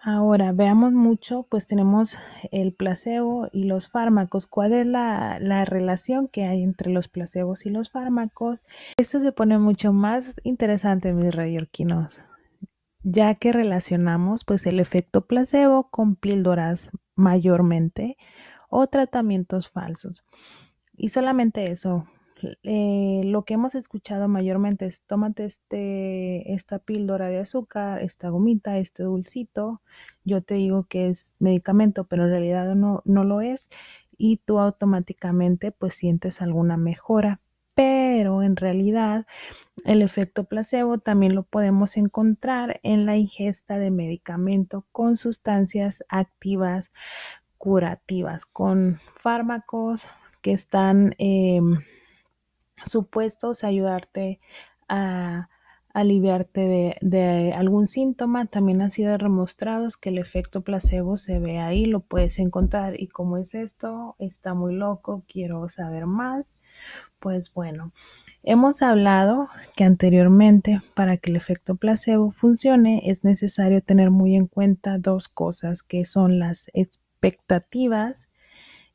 Ahora 0.02 0.54
veamos 0.54 0.94
mucho, 0.94 1.44
pues 1.50 1.68
tenemos 1.68 2.18
el 2.52 2.74
placebo 2.74 3.50
y 3.52 3.66
los 3.66 3.90
fármacos. 3.90 4.48
¿Cuál 4.48 4.72
es 4.72 4.86
la, 4.86 5.66
relación 5.66 6.30
que 6.30 6.46
hay 6.46 6.64
entre 6.64 6.92
los 6.92 7.10
placebos 7.10 7.66
y 7.66 7.70
los 7.70 7.90
fármacos? 7.90 8.64
Esto 8.98 9.20
se 9.20 9.34
pone 9.34 9.58
mucho 9.58 9.92
más 9.92 10.40
interesante, 10.44 11.12
mis 11.12 11.36
rayolquinos, 11.36 12.22
ya 13.04 13.36
que 13.36 13.52
relacionamos 13.52 14.46
pues 14.46 14.66
el 14.66 14.80
efecto 14.80 15.26
placebo 15.26 15.90
con 15.90 16.16
píldoras 16.16 16.92
mayormente 17.16 18.16
o 18.70 18.88
tratamientos 18.88 19.70
falsos. 19.70 20.24
Y 20.96 21.10
solamente 21.10 21.72
eso, 21.72 22.06
eh, 22.64 23.22
lo 23.26 23.44
que 23.44 23.56
hemos 23.56 23.76
escuchado 23.76 24.28
mayormente 24.28 24.86
es 24.86 25.02
tómate 25.02 25.46
este, 25.46 26.54
esta 26.54 26.80
píldora 26.80 27.28
de 27.28 27.40
azúcar, 27.40 28.02
esta 28.02 28.30
gomita, 28.30 28.78
este 28.78 29.04
dulcito. 29.04 29.82
Yo 30.24 30.42
te 30.42 30.56
digo 30.56 30.86
que 30.90 31.10
es 31.10 31.36
medicamento, 31.40 32.06
pero 32.06 32.26
en 32.26 32.32
realidad 32.32 32.76
no, 32.76 33.02
no 33.06 33.24
lo 33.24 33.42
es. 33.42 33.70
Y 34.18 34.38
tú 34.38 34.60
automáticamente 34.60 35.72
pues 35.72 35.94
sientes 35.94 36.42
alguna 36.42 36.78
mejora. 36.78 37.40
Pero 37.76 38.44
en 38.44 38.58
realidad 38.58 39.26
el 39.86 40.02
efecto 40.02 40.44
placebo 40.44 40.98
también 40.98 41.36
lo 41.36 41.44
podemos 41.44 41.96
encontrar 41.96 42.80
en 42.84 43.06
la 43.06 43.16
ingesta 43.16 43.80
de 43.80 43.92
medicamento 43.92 44.86
con 44.92 45.16
sustancias 45.16 46.04
activas 46.10 46.92
curativas, 47.58 48.46
con 48.46 49.00
fármacos 49.16 50.10
que 50.42 50.54
están... 50.54 51.16
Em, 51.18 51.80
supuestos 52.86 53.64
ayudarte 53.64 54.40
a 54.88 55.50
aliviarte 55.94 56.96
de, 57.02 57.54
algún 57.54 57.88
síntoma. 57.88 58.46
También 58.46 58.82
ha 58.82 58.90
sido 58.90 59.18
demostrado 59.18 59.88
que 60.00 60.10
el 60.10 60.18
efecto 60.18 60.62
placebo 60.62 61.18
se 61.18 61.40
ve 61.40 61.60
ahí, 61.60 61.86
lo 61.86 62.00
puedes 62.02 62.40
encontrar. 62.40 63.00
¿Y 63.00 63.08
cómo 63.08 63.38
es 63.38 63.56
esto? 63.56 64.16
Está 64.20 64.54
muy 64.54 64.76
loco, 64.76 65.24
quiero 65.28 65.68
saber 65.70 66.06
más. 66.06 66.54
Pues 67.20 67.54
bueno, 67.54 67.92
hemos 68.44 68.82
hablado 68.82 69.50
que 69.76 69.84
anteriormente 69.84 70.82
para 70.94 71.18
que 71.18 71.32
el 71.32 71.36
efecto 71.36 71.76
placebo 71.76 72.32
funcione 72.32 73.10
es 73.10 73.24
necesario 73.24 73.82
tener 73.82 74.12
muy 74.12 74.36
en 74.36 74.48
cuenta 74.48 74.98
dos 75.00 75.28
cosas 75.28 75.84
que 75.84 76.06
son 76.06 76.40
las 76.40 76.70
expectativas 76.74 78.29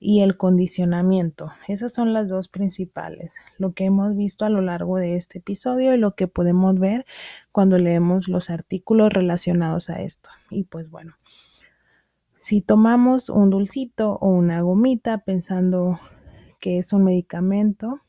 y 0.05 0.21
el 0.21 0.37
condicionamiento. 0.37 1.51
Esas 1.67 1.95
son 1.95 2.13
las 2.13 2.29
dos 2.29 2.49
principales, 2.49 3.37
lo 3.57 3.73
que 3.73 3.87
hemos 3.87 4.15
visto 4.15 4.45
a 4.45 4.51
lo 4.51 4.61
largo 4.61 4.99
de 4.99 5.17
este 5.17 5.39
episodio 5.39 5.95
y 5.95 5.97
lo 5.97 6.15
que 6.15 6.29
podemos 6.29 6.79
ver 6.79 7.07
cuando 7.53 7.79
leemos 7.79 8.29
los 8.29 8.51
artículos 8.51 9.15
relacionados 9.15 9.89
a 9.89 10.03
esto. 10.03 10.29
Y 10.51 10.65
pues 10.65 10.91
bueno, 10.91 11.15
si 12.39 12.61
tomamos 12.61 13.31
un 13.31 13.49
dulcito 13.49 14.19
o 14.21 14.29
una 14.29 14.61
gomita 14.61 15.25
pensando 15.25 15.99
que 16.61 16.77
es 16.77 16.93
un 16.93 17.05
medicamento, 17.05 18.03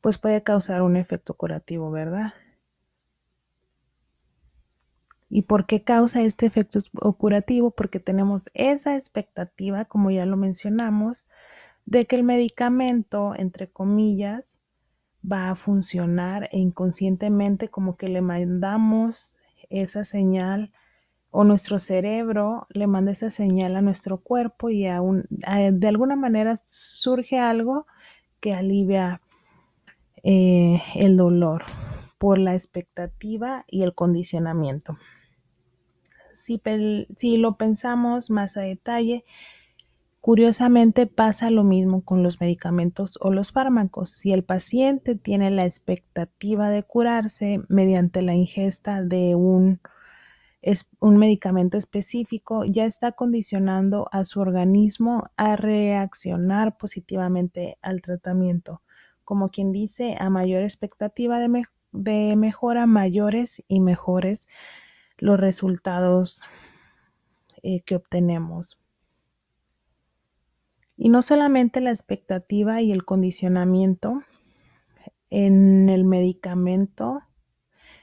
pues 0.00 0.18
puede 0.18 0.42
causar 0.42 0.82
un 0.82 0.96
efecto 0.96 1.34
curativo, 1.34 1.92
¿verdad? 1.92 2.32
¿Y 5.30 5.42
por 5.42 5.66
qué 5.66 5.84
causa 5.84 6.22
este 6.22 6.46
efecto 6.46 6.80
curativo? 7.16 7.70
Porque 7.70 8.00
tenemos 8.00 8.50
esa 8.52 8.96
expectativa, 8.96 9.84
como 9.84 10.10
ya 10.10 10.26
lo 10.26 10.36
mencionamos, 10.36 11.24
de 11.86 12.06
que 12.06 12.16
el 12.16 12.24
medicamento, 12.24 13.34
entre 13.36 13.70
comillas, 13.70 14.58
va 15.24 15.50
a 15.50 15.54
funcionar 15.54 16.48
e 16.52 16.58
inconscientemente 16.58 17.68
como 17.68 17.96
que 17.96 18.08
le 18.08 18.20
mandamos 18.22 19.32
esa 19.68 20.04
señal 20.04 20.72
o 21.30 21.44
nuestro 21.44 21.78
cerebro 21.78 22.66
le 22.70 22.86
manda 22.88 23.12
esa 23.12 23.30
señal 23.30 23.76
a 23.76 23.82
nuestro 23.82 24.18
cuerpo 24.18 24.68
y 24.68 24.82
de 24.82 25.88
alguna 25.88 26.16
manera 26.16 26.56
surge 26.56 27.38
algo 27.38 27.86
que 28.40 28.52
alivia 28.52 29.20
eh, 30.22 30.82
el 30.96 31.16
dolor 31.16 31.62
por 32.18 32.38
la 32.38 32.54
expectativa 32.54 33.64
y 33.68 33.82
el 33.82 33.94
condicionamiento. 33.94 34.98
Si, 36.34 37.36
lo 37.36 37.56
pensamos 37.56 38.30
más 38.30 38.56
a 38.56 38.62
detalle, 38.62 39.24
Curiosamente 40.20 41.06
pasa 41.06 41.50
lo 41.50 41.64
mismo 41.64 42.02
con 42.02 42.22
los 42.22 42.40
medicamentos 42.42 43.18
o 43.22 43.30
los 43.30 43.52
fármacos. 43.52 44.10
Si 44.10 44.32
el 44.32 44.44
paciente 44.44 45.14
tiene 45.14 45.50
la 45.50 45.64
expectativa 45.64 46.68
de 46.68 46.82
curarse 46.82 47.62
mediante 47.68 48.20
la 48.20 48.34
ingesta 48.34 49.02
de 49.02 49.34
un, 49.34 49.80
un, 51.00 51.16
medicamento 51.16 51.78
específico, 51.78 52.66
ya 52.66 52.84
está 52.84 53.12
condicionando 53.12 54.10
a 54.12 54.24
su 54.24 54.40
organismo 54.40 55.24
a 55.38 55.56
reaccionar 55.56 56.76
positivamente 56.76 57.78
al 57.80 58.02
tratamiento. 58.02 58.82
Como 59.24 59.48
quien 59.48 59.72
dice, 59.72 60.16
a 60.20 60.28
mayor 60.28 60.62
expectativa 60.64 61.38
de, 61.40 61.64
de 61.92 62.36
mejora, 62.36 62.86
mayores 62.86 63.62
y 63.68 63.80
mejores 63.80 64.46
los 65.20 65.38
resultados 65.38 66.40
eh, 67.62 67.82
que 67.82 67.96
obtenemos. 67.96 68.78
Y 70.96 71.08
no 71.08 71.22
solamente 71.22 71.80
la 71.80 71.90
expectativa 71.90 72.82
y 72.82 72.92
el 72.92 73.04
condicionamiento 73.04 74.22
en 75.30 75.88
el 75.88 76.04
medicamento 76.04 77.22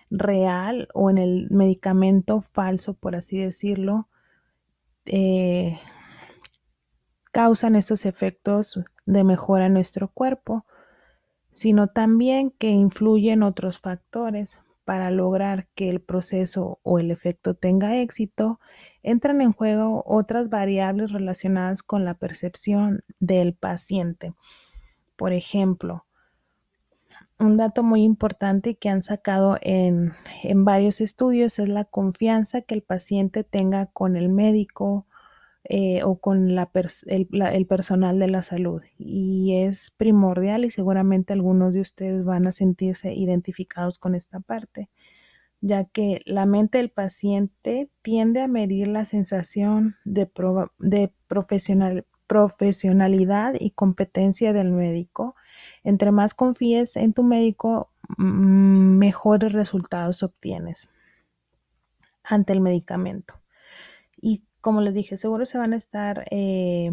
real 0.10 0.88
o 0.94 1.10
en 1.10 1.18
el 1.18 1.50
medicamento 1.52 2.42
falso, 2.42 2.94
por 2.94 3.16
así 3.16 3.38
decirlo, 3.38 4.08
eh, 5.06 5.80
causan 7.32 7.76
estos 7.76 8.06
efectos 8.06 8.84
de 9.06 9.24
mejora 9.24 9.68
en 9.68 9.74
nuestro 9.74 10.08
cuerpo, 10.08 10.66
sino 11.54 11.88
también 11.88 12.52
que 12.52 12.70
influyen 12.70 13.44
otros 13.44 13.80
factores 13.80 14.60
para 14.88 15.12
lograr 15.12 15.68
que 15.76 15.90
el 15.90 16.00
proceso 16.00 16.80
o 16.82 16.98
el 16.98 17.12
efecto 17.12 17.56
tenga 17.56 17.98
éxito, 17.98 18.62
entran 19.04 19.42
en 19.42 19.52
juego 19.52 20.02
otras 20.08 20.50
variables 20.50 21.12
relacionadas 21.12 21.84
con 21.84 22.06
la 22.06 22.14
percepción 22.14 23.04
del 23.20 23.54
paciente. 23.54 24.34
Por 25.18 25.34
ejemplo, 25.34 26.06
un 27.38 27.58
dato 27.58 27.84
muy 27.84 28.04
importante 28.04 28.76
que 28.76 28.88
han 28.88 29.02
sacado 29.02 29.58
en, 29.60 30.14
varios 30.56 31.02
estudios 31.02 31.60
es 31.60 31.68
la 31.68 31.84
confianza 31.84 32.62
que 32.62 32.76
el 32.76 32.82
paciente 32.82 33.44
tenga 33.44 33.88
con 33.88 34.16
el 34.16 34.30
médico 34.30 35.06
eh, 35.70 36.02
o 36.04 36.16
con 36.16 36.50
el, 36.50 37.66
personal 37.68 38.20
de 38.20 38.28
la 38.30 38.42
salud. 38.42 38.82
Y 38.98 39.64
es 39.64 39.92
primordial 39.92 40.64
y 40.64 40.70
seguramente 40.70 41.34
algunos 41.34 41.74
de 41.74 41.82
ustedes 41.82 42.24
van 42.24 42.48
a 42.48 42.54
sentirse 42.54 43.14
identificados 43.14 44.00
con 44.00 44.16
esta 44.16 44.40
parte, 44.40 44.90
ya 45.60 45.84
que 45.84 46.22
la 46.26 46.46
mente 46.46 46.78
del 46.78 46.90
paciente 46.90 47.90
tiende 48.02 48.42
a 48.42 48.48
medir 48.48 48.88
la 48.88 49.04
sensación 49.04 49.98
de, 50.06 50.30
de 50.80 51.12
profesionalidad 52.28 53.56
y 53.60 53.72
competencia 53.72 54.54
del 54.54 54.72
médico. 54.72 55.36
Entre 55.84 56.12
más 56.12 56.34
confíes 56.34 56.96
en 56.96 57.12
tu 57.12 57.24
médico, 57.24 57.92
mejores 58.18 59.52
resultados 59.52 60.24
obtienes 60.24 60.88
ante 62.24 62.54
el 62.54 62.62
medicamento. 62.62 63.34
Y 64.22 64.47
como 64.62 64.82
les 64.82 64.94
dije, 64.94 65.18
seguro 65.18 65.46
se 65.46 65.58
van 65.58 65.74
a 65.74 65.78
estar, 65.78 66.26
eh, 66.32 66.92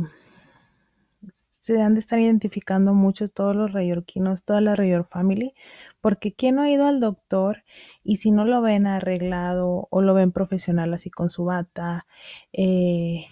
se 1.32 1.80
han 1.80 1.94
de 1.94 2.00
estar 2.00 2.18
identificando 2.18 2.94
mucho 2.94 3.28
todos 3.28 3.56
los 3.56 3.72
rayorquinos, 3.72 4.44
toda 4.44 4.60
la 4.60 4.76
rayor 4.76 5.06
family, 5.06 5.54
porque 6.00 6.34
¿quién 6.34 6.56
no 6.56 6.62
ha 6.62 6.70
ido 6.70 6.86
al 6.86 7.00
doctor 7.00 7.64
y 8.02 8.16
si 8.16 8.30
no 8.30 8.44
lo 8.44 8.60
ven 8.60 8.86
arreglado 8.86 9.88
o 9.90 10.02
lo 10.02 10.14
ven 10.14 10.32
profesional 10.32 10.92
así 10.92 11.10
con 11.10 11.30
su 11.30 11.44
bata, 11.44 12.06
eh, 12.52 13.26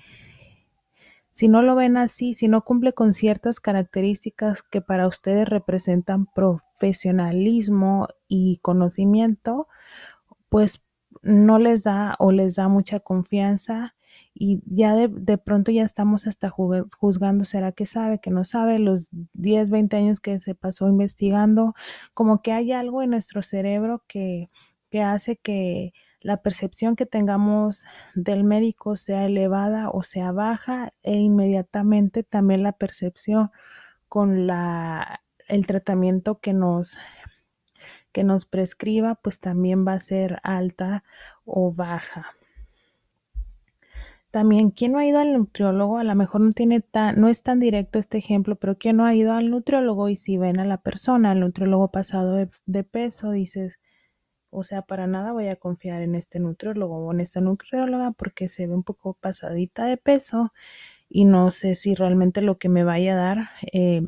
si 1.32 1.48
no 1.48 1.62
lo 1.62 1.74
ven 1.74 1.96
así, 1.96 2.34
si 2.34 2.48
no 2.48 2.62
cumple 2.62 2.92
con 2.92 3.14
ciertas 3.14 3.58
características 3.60 4.62
que 4.62 4.80
para 4.80 5.06
ustedes 5.06 5.48
representan 5.48 6.26
profesionalismo 6.26 8.08
y 8.28 8.58
conocimiento, 8.58 9.66
pues 10.48 10.82
no 11.22 11.58
les 11.58 11.82
da 11.82 12.16
o 12.18 12.32
les 12.32 12.56
da 12.56 12.68
mucha 12.68 13.00
confianza 13.00 13.94
y 14.44 14.60
ya 14.66 14.96
de, 14.96 15.38
pronto 15.38 15.70
ya 15.70 15.84
estamos 15.84 16.26
hasta 16.26 16.50
juzgando, 16.50 17.44
¿será 17.44 17.70
que 17.70 17.86
sabe, 17.86 18.18
que 18.18 18.32
no 18.32 18.42
sabe? 18.42 18.80
Los 18.80 19.08
10, 19.34 19.70
20 19.70 19.96
años 19.96 20.18
que 20.18 20.40
se 20.40 20.56
pasó 20.56 20.88
investigando, 20.88 21.76
como 22.12 22.42
que 22.42 22.50
hay 22.50 22.72
algo 22.72 23.04
en 23.04 23.10
nuestro 23.10 23.42
cerebro 23.42 24.02
que, 24.08 24.50
que 24.90 25.00
hace 25.00 25.36
que 25.36 25.92
la 26.20 26.42
percepción 26.42 26.96
que 26.96 27.06
tengamos 27.06 27.84
del 28.16 28.42
médico 28.42 28.96
sea 28.96 29.26
elevada 29.26 29.90
o 29.90 30.02
sea 30.02 30.32
baja 30.32 30.92
e 31.04 31.14
inmediatamente 31.14 32.24
también 32.24 32.64
la 32.64 32.72
percepción 32.72 33.52
con 34.08 34.48
la, 34.48 35.22
el 35.46 35.66
tratamiento 35.68 36.40
que 36.40 36.52
nos 36.52 36.98
que 38.10 38.24
nos 38.24 38.44
prescriba 38.46 39.14
pues 39.14 39.38
también 39.38 39.86
va 39.86 39.92
a 39.92 40.00
ser 40.00 40.40
alta 40.42 41.04
o 41.44 41.72
baja. 41.72 42.32
También, 44.32 44.70
¿quién 44.70 44.92
no 44.92 44.98
ha 44.98 45.04
ido 45.04 45.18
al 45.18 45.34
nutriólogo? 45.34 45.98
A 45.98 46.04
lo 46.04 46.14
mejor 46.14 46.40
no 46.40 46.52
tiene 46.52 46.80
tan, 46.80 47.20
no 47.20 47.28
es 47.28 47.42
tan 47.42 47.60
directo 47.60 47.98
este 47.98 48.16
ejemplo, 48.16 48.56
pero 48.56 48.78
¿quién 48.78 48.96
no 48.96 49.04
ha 49.04 49.14
ido 49.14 49.34
al 49.34 49.50
nutriólogo? 49.50 50.08
Y 50.08 50.16
si 50.16 50.38
ven 50.38 50.58
a 50.58 50.64
la 50.64 50.78
persona, 50.78 51.32
al 51.32 51.40
nutriólogo 51.40 51.90
pasado 51.90 52.36
de, 52.64 52.84
peso, 52.84 53.30
dices, 53.30 53.78
o 54.50 54.64
sea, 54.64 54.80
para 54.82 55.06
nada 55.06 55.32
voy 55.32 55.48
a 55.48 55.56
confiar 55.56 56.00
en 56.00 56.14
este 56.14 56.40
nutriólogo 56.40 56.96
o 56.96 57.12
en 57.12 57.20
esta 57.20 57.42
nutrióloga 57.42 58.12
porque 58.12 58.48
se 58.48 58.66
ve 58.66 58.74
un 58.74 58.84
poco 58.84 59.12
pasadita 59.14 59.84
de 59.84 59.98
peso 59.98 60.54
y 61.10 61.26
no 61.26 61.50
sé 61.50 61.74
si 61.74 61.94
realmente 61.94 62.40
lo 62.40 62.58
que 62.58 62.70
me 62.70 62.84
vaya 62.84 63.14
a 63.14 63.16
dar 63.16 63.50
eh, 63.72 64.02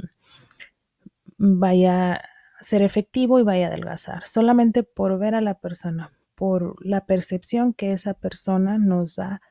vaya 1.36 2.14
a 2.14 2.20
ser 2.62 2.80
efectivo 2.80 3.38
y 3.40 3.42
vaya 3.42 3.66
a 3.66 3.68
adelgazar. 3.68 4.26
Solamente 4.26 4.84
por 4.84 5.18
ver 5.18 5.34
a 5.34 5.42
la 5.42 5.58
persona, 5.58 6.12
por 6.34 6.76
la 6.84 7.04
percepción 7.04 7.74
que 7.74 7.92
esa 7.92 8.14
persona 8.14 8.78
nos 8.78 9.16
da 9.16 9.42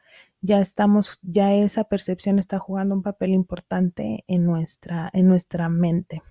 ya 0.44 0.60
estamos, 0.60 1.20
ya 1.24 1.54
esa 1.54 1.86
percepción 1.86 2.38
está 2.38 2.60
jugando 2.60 2.94
un 2.94 3.02
papel 3.02 3.32
importante 3.32 4.26
en 4.28 4.46
nuestra, 4.46 5.10
en 5.14 5.30
nuestra 5.30 5.70
mente. 5.70 6.22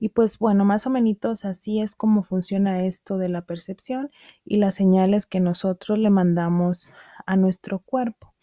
Y 0.00 0.08
pues 0.08 0.38
bueno, 0.38 0.64
más 0.64 0.86
o 0.88 0.90
menos 0.90 1.44
así 1.44 1.80
es 1.80 1.94
como 1.94 2.24
funciona 2.24 2.84
esto 2.84 3.16
de 3.16 3.28
la 3.28 3.42
percepción 3.42 4.10
y 4.44 4.56
las 4.56 4.74
señales 4.74 5.24
que 5.24 5.38
nosotros 5.38 5.98
le 5.98 6.10
mandamos 6.10 6.90
a 7.26 7.36
nuestro 7.36 7.78
cuerpo. 7.78 8.34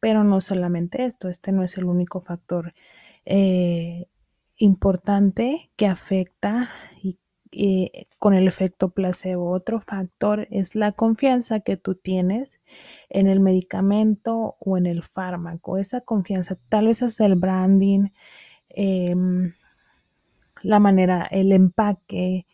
Pero 0.00 0.24
no 0.24 0.40
solamente 0.40 1.04
esto, 1.04 1.28
este 1.28 1.52
no 1.52 1.62
es 1.62 1.76
el 1.76 1.84
único 1.84 2.22
factor 2.22 2.72
eh, 3.26 4.06
importante 4.56 5.70
que 5.76 5.86
afecta 5.86 6.70
y 7.02 7.18
eh, 7.52 8.06
con 8.18 8.34
el 8.34 8.48
efecto 8.48 8.90
placebo. 8.90 9.50
Otro 9.50 9.80
factor 9.80 10.48
es 10.50 10.74
la 10.74 10.92
confianza 10.92 11.60
que 11.60 11.76
tú 11.76 11.94
tienes 11.94 12.60
en 13.10 13.28
el 13.28 13.40
medicamento 13.40 14.56
o 14.58 14.78
en 14.78 14.86
el 14.86 15.02
fármaco. 15.02 15.78
Esa 15.78 16.00
confianza, 16.00 16.56
tal 16.68 16.86
vez 16.88 17.02
es 17.02 17.20
el 17.20 17.34
branding, 17.34 18.08
em, 18.70 19.52
la 20.62 20.80
manera, 20.80 21.26
el 21.30 21.52
empaque, 21.52 22.46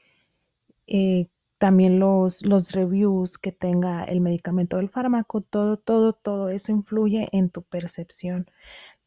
eh, 0.87 1.29
también 1.59 1.99
los, 1.99 2.45
los 2.47 2.73
reviews 2.73 3.39
que 3.39 3.53
tenga 3.53 4.05
el 4.05 4.21
medicamento 4.21 4.77
del 4.79 4.89
fármaco, 4.89 5.41
todo, 5.43 5.77
todo, 5.77 6.13
todo 6.13 6.49
eso 6.51 6.73
influye 6.73 7.29
en 7.33 7.51
tu 7.51 7.63
percepción. 7.63 8.47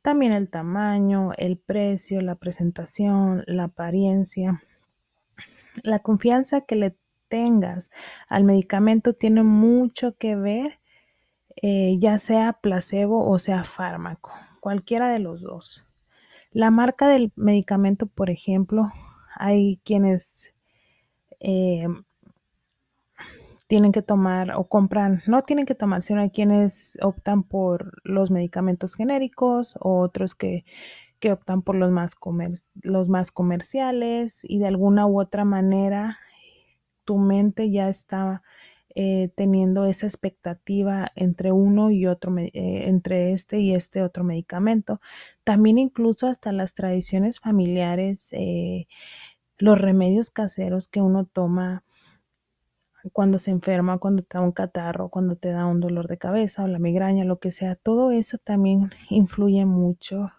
También 0.02 0.34
el 0.34 0.50
tamaño, 0.50 1.32
el 1.38 1.58
precio, 1.58 2.22
la 2.22 2.36
presentación, 2.36 3.44
la 3.48 3.66
apariencia. 3.66 4.62
La 5.84 6.00
confianza 6.00 6.62
que 6.62 6.76
le 6.76 6.96
tengas 7.28 7.92
al 8.28 8.44
medicamento 8.44 9.14
tiene 9.14 9.44
mucho 9.44 10.16
que 10.18 10.36
ver, 10.36 10.80
eh, 11.62 11.98
ya 12.00 12.20
sea 12.20 12.54
placebo 12.54 13.30
o 13.30 13.40
sea 13.40 13.64
fármaco, 13.64 14.32
cualquiera 14.60 15.10
de 15.10 15.20
los 15.20 15.42
dos. 15.42 15.88
La 16.52 16.72
marca 16.72 17.08
del 17.08 17.32
medicamento, 17.36 18.08
por 18.08 18.30
ejemplo, 18.30 18.92
hay 19.36 19.80
quienes 19.86 20.54
eh, 21.40 21.88
tienen 23.68 23.94
que 23.94 24.02
tomar 24.02 24.52
o 24.58 24.66
compran, 24.68 25.22
no 25.28 25.44
tienen 25.44 25.66
que 25.66 25.76
tomar, 25.76 26.04
sino 26.04 26.20
hay 26.20 26.30
quienes 26.30 26.98
optan 27.02 27.44
por 27.44 28.02
los 28.04 28.30
medicamentos 28.30 28.96
genéricos 28.96 29.78
o 29.80 30.02
otros 30.02 30.36
que, 30.36 30.66
optan 31.30 31.62
por 31.62 31.76
los 31.76 31.92
más, 31.92 32.16
los 32.82 33.10
más 33.10 33.32
comerciales 33.32 34.40
y 34.44 34.60
de 34.60 34.68
alguna 34.68 35.06
u 35.06 35.20
otra 35.20 35.46
manera 35.46 36.18
tu 37.04 37.18
mente 37.18 37.70
ya 37.72 37.90
está 37.90 38.42
eh, 38.96 39.30
teniendo 39.36 39.86
esa 39.86 40.06
expectativa 40.06 41.12
entre 41.16 41.52
uno 41.52 41.92
y 41.92 42.08
otro, 42.08 42.38
eh, 42.38 42.52
entre 42.54 43.32
este 43.32 43.60
y 43.60 43.74
este 43.74 44.02
otro 44.02 44.24
medicamento. 44.24 45.00
También 45.44 45.78
incluso 45.78 46.28
hasta 46.28 46.52
las 46.52 46.74
tradiciones 46.74 47.40
familiares, 47.40 48.30
eh, 48.34 48.88
los 49.58 49.80
remedios 49.80 50.30
caseros 50.30 50.88
que 50.88 51.02
uno 51.02 51.26
toma 51.26 51.84
cuando 53.14 53.40
se 53.40 53.52
enferma, 53.52 53.98
cuando 53.98 54.24
te 54.24 54.38
da 54.38 54.44
un 54.44 54.52
catarro, 54.52 55.10
cuando 55.10 55.36
te 55.36 55.52
da 55.52 55.66
un 55.66 55.80
dolor 55.80 56.08
de 56.08 56.18
cabeza 56.18 56.64
o 56.64 56.68
la 56.68 56.80
migraña, 56.80 57.26
lo 57.26 57.40
que 57.40 57.52
sea, 57.52 57.76
todo 57.76 58.12
eso 58.12 58.38
también 58.38 58.92
influye 59.10 59.66
mucho. 59.66 60.32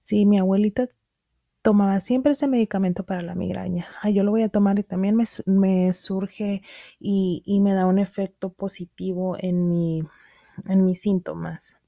Sí, 0.00 0.26
mi 0.26 0.38
abuelita 0.38 0.88
tomaba 1.62 2.00
siempre 2.00 2.32
ese 2.32 2.46
medicamento 2.46 3.04
para 3.04 3.22
la 3.22 3.34
migraña. 3.34 3.86
yo 4.12 4.22
lo 4.22 4.30
voy 4.30 4.42
a 4.42 4.50
tomar 4.50 4.78
y 4.78 4.82
también 4.82 5.16
me, 5.16 5.92
surge 5.94 6.62
y, 7.00 7.42
y, 7.46 7.60
me 7.60 7.72
da 7.72 7.86
un 7.86 7.98
efecto 7.98 8.52
positivo 8.52 9.36
en, 9.38 9.68
mi, 9.68 10.02
en 10.68 10.84
mis 10.84 11.00
síntomas. 11.00 11.78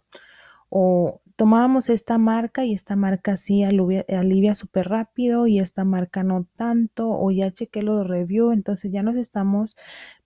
O 0.70 1.20
tomábamos 1.36 1.90
esta 1.90 2.18
marca 2.18 2.64
y 2.64 2.72
esta 2.72 2.96
marca 2.96 3.36
sí 3.36 3.62
alivia, 3.62 4.54
súper 4.54 4.88
rápido 4.88 5.46
y 5.46 5.60
esta 5.60 5.84
marca 5.84 6.22
no 6.22 6.46
tanto, 6.56 7.10
o 7.10 7.30
ya 7.30 7.52
chequé 7.52 7.82
los 7.82 8.06
review, 8.06 8.52
entonces 8.52 8.90
ya 8.90 9.02
nos 9.02 9.16
estamos 9.16 9.76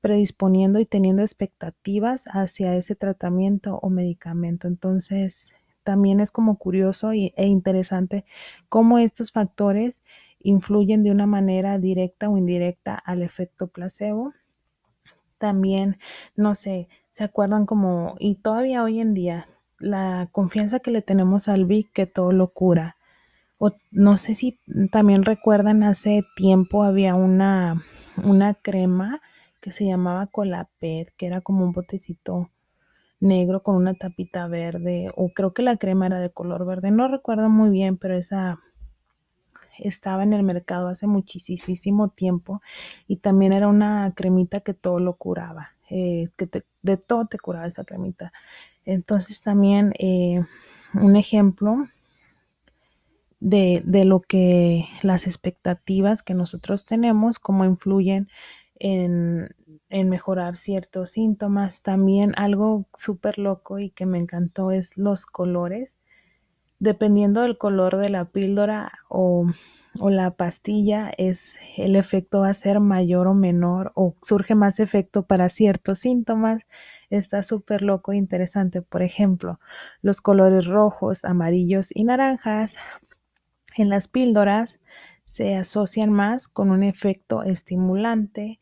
predisponiendo 0.01 0.79
y 0.79 0.87
teniendo 0.87 1.23
expectativas 1.23 2.25
hacia 2.27 2.77
ese 2.77 2.95
tratamiento 2.95 3.79
o 3.83 3.91
medicamento. 3.91 4.69
Entonces, 4.69 5.53
también 5.91 6.21
es 6.21 6.31
como 6.31 6.57
curioso 6.57 7.11
e 7.11 7.33
interesante 7.37 8.25
cómo 8.69 9.01
estos 9.01 9.33
factores 9.33 10.05
influyen 10.39 11.03
de 11.03 11.11
una 11.11 11.27
manera 11.27 11.81
directa 11.81 12.29
o 12.29 12.39
indirecta 12.39 12.95
al 12.95 13.23
efecto 13.23 13.67
placebo. 13.67 14.33
También, 15.39 15.99
no 16.37 16.55
sé, 16.55 16.87
se 17.11 17.25
acuerdan 17.25 17.67
como, 17.67 18.15
y 18.21 18.37
todavía 18.37 18.85
hoy 18.85 19.01
en 19.01 19.15
día, 19.15 19.49
la 19.81 20.29
confianza 20.31 20.79
que 20.79 20.93
le 20.93 21.03
tenemos 21.03 21.49
al 21.49 21.65
Vic 21.65 21.91
que 21.93 22.07
todo 22.07 22.31
lo 22.31 22.53
cura. 22.53 22.95
O 23.59 23.73
no 23.91 24.17
sé 24.17 24.37
si 24.37 24.61
también 24.93 25.25
recuerdan, 25.25 25.83
hace 25.83 26.23
tiempo 26.37 26.85
había 26.85 27.17
una, 27.17 27.83
una 28.23 28.55
crema 28.55 29.21
que 29.61 29.73
se 29.73 29.87
llamaba 29.87 30.29
Colapet, 30.29 31.13
que 31.17 31.27
era 31.27 31.41
como 31.41 31.65
un 31.65 31.73
botecito 31.73 32.49
negro 33.21 33.63
con 33.63 33.77
una 33.77 33.95
tapita 33.95 34.49
verde, 34.49 35.13
o 35.15 35.31
creo 35.31 35.53
que 35.53 35.63
la 35.63 35.77
crema 35.77 36.07
era 36.07 36.19
de 36.19 36.31
color 36.31 36.67
verde, 36.67 36.91
no 36.91 37.09
recuerdo 37.09 37.49
muy 37.49 37.71
bien, 37.71 37.97
pero 37.97 38.17
esa 38.17 38.59
estaba 39.79 40.23
en 40.23 40.33
el 40.33 40.43
mercado 40.43 40.89
hace 40.89 41.07
muchísimo 41.07 42.09
tiempo 42.09 42.61
y 43.07 43.17
también 43.17 43.53
era 43.53 43.69
una 43.69 44.13
cremita 44.15 44.61
que 44.61 44.75
todo 44.75 45.01
lo 45.01 45.15
curaba, 45.17 45.71
eh, 45.89 46.29
que 46.37 46.49
de 46.83 46.97
todo 46.97 47.27
te 47.27 47.39
curaba 47.39 47.67
esa 47.67 47.85
cremita. 47.85 48.33
Entonces 48.85 49.43
también 49.43 49.95
eh, 49.99 50.45
un 50.95 51.17
ejemplo 51.17 51.87
de, 53.41 53.83
lo 54.05 54.21
que 54.21 54.87
las 55.03 55.27
expectativas 55.27 56.23
que 56.23 56.35
nosotros 56.35 56.85
tenemos, 56.85 57.39
cómo 57.39 57.65
influyen 57.65 58.29
en, 58.81 59.55
en 59.89 60.09
mejorar 60.09 60.57
ciertos 60.57 61.13
síntomas. 61.13 61.83
También 61.83 62.35
algo 62.37 62.87
súper 62.97 63.39
loco 63.39 63.79
y 63.79 63.91
que 63.91 64.07
me 64.07 64.19
encantó 64.19 64.73
es 64.73 64.97
los 64.97 65.27
colores. 65.27 65.97
Dependiendo 66.81 67.43
del 67.43 67.59
color 67.59 67.97
de 67.99 68.09
la 68.11 68.25
píldora 68.25 68.93
o 69.09 69.47
o 69.99 70.11
la 70.11 70.31
pastilla 70.33 71.11
es 71.19 71.57
el 71.77 71.97
efecto 71.97 72.41
va 72.41 72.51
a 72.51 72.55
ser 72.55 72.81
mayor 72.81 73.27
o 73.27 73.35
menor 73.35 73.93
o 73.95 74.15
surge 74.23 74.55
más 74.55 74.79
efecto 74.79 75.25
para 75.27 75.49
ciertos 75.49 76.01
síntomas. 76.01 76.63
Está 77.09 77.43
súper 77.43 77.83
loco 77.83 78.13
e 78.13 78.17
interesante. 78.17 78.83
Por 78.83 79.03
ejemplo, 79.03 79.59
los 80.03 80.21
colores 80.21 80.67
rojos, 80.67 81.25
amarillos 81.25 81.89
y 81.93 82.05
naranjas 82.05 82.77
en 83.77 83.89
las 83.89 84.09
píldoras 84.09 84.79
se 85.31 85.55
asocian 85.55 86.11
más 86.11 86.49
con 86.49 86.73
un 86.73 86.83
efecto 86.83 87.45
estimulante. 87.45 88.59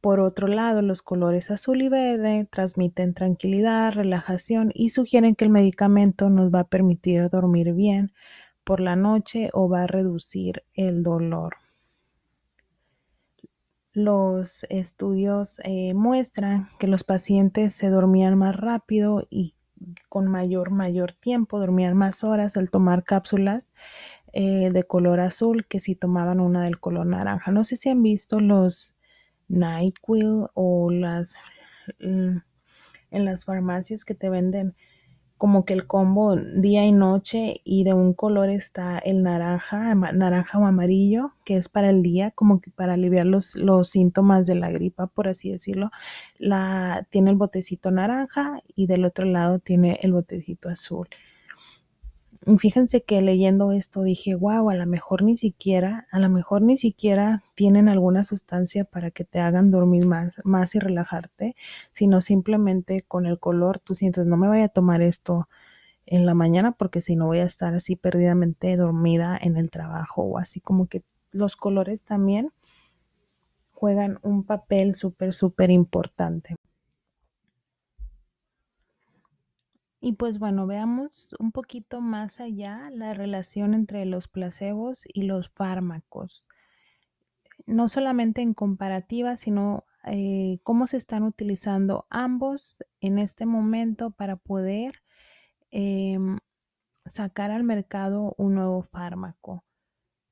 Por 0.00 0.18
otro 0.18 0.48
lado, 0.48 0.82
los 0.82 1.00
colores 1.00 1.52
azul 1.52 1.80
y 1.80 1.88
verde 1.88 2.48
transmiten 2.50 3.14
tranquilidad, 3.14 3.92
relajación 3.92 4.72
y 4.74 4.88
sugieren 4.88 5.36
que 5.36 5.44
el 5.44 5.52
medicamento 5.52 6.28
nos 6.28 6.52
va 6.52 6.60
a 6.60 6.68
permitir 6.68 7.30
dormir 7.30 7.72
bien 7.72 8.12
por 8.64 8.80
la 8.80 8.96
noche 8.96 9.50
o 9.52 9.68
va 9.68 9.82
a 9.82 9.86
reducir 9.86 10.64
el 10.74 11.04
dolor. 11.04 11.54
Los 13.92 14.66
estudios 14.68 15.60
eh, 15.62 15.94
muestran 15.94 16.68
que 16.80 16.88
los 16.88 17.04
pacientes 17.04 17.74
se 17.74 17.90
dormían 17.90 18.36
más 18.36 18.56
rápido 18.56 19.24
y 19.30 19.54
con 20.08 20.26
mayor, 20.26 20.70
mayor 20.70 21.12
tiempo, 21.12 21.60
dormían 21.60 21.96
más 21.96 22.24
horas 22.24 22.56
al 22.56 22.70
tomar 22.70 23.04
cápsulas 23.04 23.68
eh, 24.38 24.70
de 24.70 24.84
color 24.84 25.20
azul 25.20 25.64
que 25.66 25.80
si 25.80 25.94
tomaban 25.94 26.40
una 26.40 26.64
del 26.64 26.78
color 26.78 27.06
naranja. 27.06 27.52
No 27.52 27.64
sé 27.64 27.76
si 27.76 27.88
han 27.88 28.02
visto 28.02 28.38
los 28.38 28.92
NyQuil 29.48 30.48
o 30.52 30.90
las 30.90 31.36
mm, 32.00 32.36
en 33.12 33.24
las 33.24 33.46
farmacias 33.46 34.04
que 34.04 34.14
te 34.14 34.28
venden 34.28 34.74
como 35.38 35.64
que 35.64 35.72
el 35.72 35.86
combo 35.86 36.36
día 36.36 36.84
y 36.84 36.92
noche 36.92 37.62
y 37.64 37.84
de 37.84 37.94
un 37.94 38.12
color 38.12 38.50
está 38.50 38.98
el 38.98 39.22
naranja, 39.22 39.94
naranja 39.94 40.58
o 40.58 40.66
amarillo, 40.66 41.32
que 41.46 41.56
es 41.56 41.70
para 41.70 41.88
el 41.88 42.02
día, 42.02 42.30
como 42.32 42.60
que 42.60 42.70
para 42.70 42.92
aliviar 42.92 43.24
los, 43.24 43.56
los 43.56 43.88
síntomas 43.88 44.46
de 44.46 44.56
la 44.56 44.70
gripa, 44.70 45.06
por 45.06 45.28
así 45.28 45.50
decirlo. 45.50 45.90
La, 46.36 47.06
tiene 47.10 47.30
el 47.30 47.36
botecito 47.36 47.90
naranja 47.90 48.60
y 48.74 48.86
del 48.86 49.06
otro 49.06 49.24
lado 49.24 49.60
tiene 49.60 49.98
el 50.02 50.12
botecito 50.12 50.68
azul 50.68 51.08
fíjense 52.58 53.02
que 53.02 53.20
leyendo 53.20 53.72
esto 53.72 54.02
dije, 54.02 54.34
wow, 54.34 54.70
a 54.70 54.74
lo 54.74 54.86
mejor 54.86 55.22
ni 55.22 55.36
siquiera, 55.36 56.06
a 56.10 56.18
lo 56.18 56.28
mejor 56.28 56.62
ni 56.62 56.76
siquiera 56.76 57.42
tienen 57.54 57.88
alguna 57.88 58.22
sustancia 58.22 58.84
para 58.84 59.10
que 59.10 59.24
te 59.24 59.40
hagan 59.40 59.70
dormir 59.70 60.06
más, 60.06 60.36
más 60.44 60.74
y 60.74 60.78
relajarte, 60.78 61.56
sino 61.92 62.20
simplemente 62.20 63.02
con 63.02 63.26
el 63.26 63.38
color 63.38 63.80
tú 63.80 63.94
sientes, 63.94 64.26
no 64.26 64.36
me 64.36 64.48
voy 64.48 64.60
a 64.62 64.68
tomar 64.68 65.02
esto 65.02 65.48
en 66.06 66.26
la 66.26 66.34
mañana 66.34 66.72
porque 66.72 67.00
si 67.00 67.16
no 67.16 67.26
voy 67.26 67.40
a 67.40 67.44
estar 67.44 67.74
así 67.74 67.96
perdidamente 67.96 68.76
dormida 68.76 69.38
en 69.40 69.56
el 69.56 69.70
trabajo 69.70 70.22
o 70.22 70.38
así 70.38 70.60
como 70.60 70.86
que 70.86 71.02
los 71.32 71.56
colores 71.56 72.04
también 72.04 72.50
juegan 73.72 74.18
un 74.22 74.44
papel 74.44 74.94
súper, 74.94 75.34
súper 75.34 75.70
importante. 75.70 76.55
Y 80.00 80.12
pues 80.12 80.38
bueno, 80.38 80.66
veamos 80.66 81.34
un 81.38 81.52
poquito 81.52 82.00
más 82.00 82.40
allá 82.40 82.90
la 82.90 83.14
relación 83.14 83.74
entre 83.74 84.04
los 84.04 84.28
placebos 84.28 85.04
y 85.06 85.22
los 85.22 85.48
fármacos. 85.48 86.46
No 87.66 87.88
solamente 87.88 88.42
en 88.42 88.54
comparativa, 88.54 89.36
sino 89.36 89.84
eh, 90.06 90.60
cómo 90.62 90.86
se 90.86 90.98
están 90.98 91.24
utilizando 91.24 92.06
ambos 92.10 92.84
en 93.00 93.18
este 93.18 93.46
momento 93.46 94.10
para 94.10 94.36
poder 94.36 95.02
em, 95.70 96.38
sacar 97.06 97.50
al 97.50 97.64
mercado 97.64 98.34
un 98.38 98.54
nuevo 98.54 98.82
fármaco. 98.82 99.65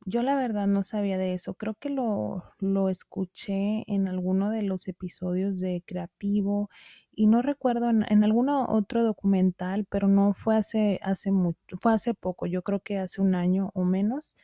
Yo 0.07 0.23
la 0.23 0.35
verdad 0.37 0.67
no 0.67 0.83
sabía 0.83 1.17
de 1.19 1.33
eso. 1.35 1.55
Creo 1.55 1.75
que 1.75 1.89
lo, 1.91 2.45
lo 2.59 2.89
escuché 2.91 3.85
en 3.87 4.07
alguno 4.09 4.51
de 4.51 4.63
los 4.63 4.87
episodios 4.89 5.59
de 5.61 5.83
Creativo 5.87 6.69
y 7.13 7.27
no 7.27 7.41
recuerdo 7.43 7.89
en, 7.91 8.05
en 8.11 8.23
algún 8.25 8.49
otro 8.51 9.03
documental, 9.05 9.87
pero 9.89 10.09
no 10.09 10.35
fue 10.35 10.57
hace, 10.57 11.01
hace 11.03 11.31
mucho, 11.31 11.79
fue 11.81 11.95
hace 11.95 12.13
poco, 12.15 12.47
yo 12.47 12.63
creo 12.63 12.81
que 12.81 12.99
hace 12.99 13.23
un 13.23 13.35
año 13.35 13.71
o 13.75 13.85
menos. 13.85 14.37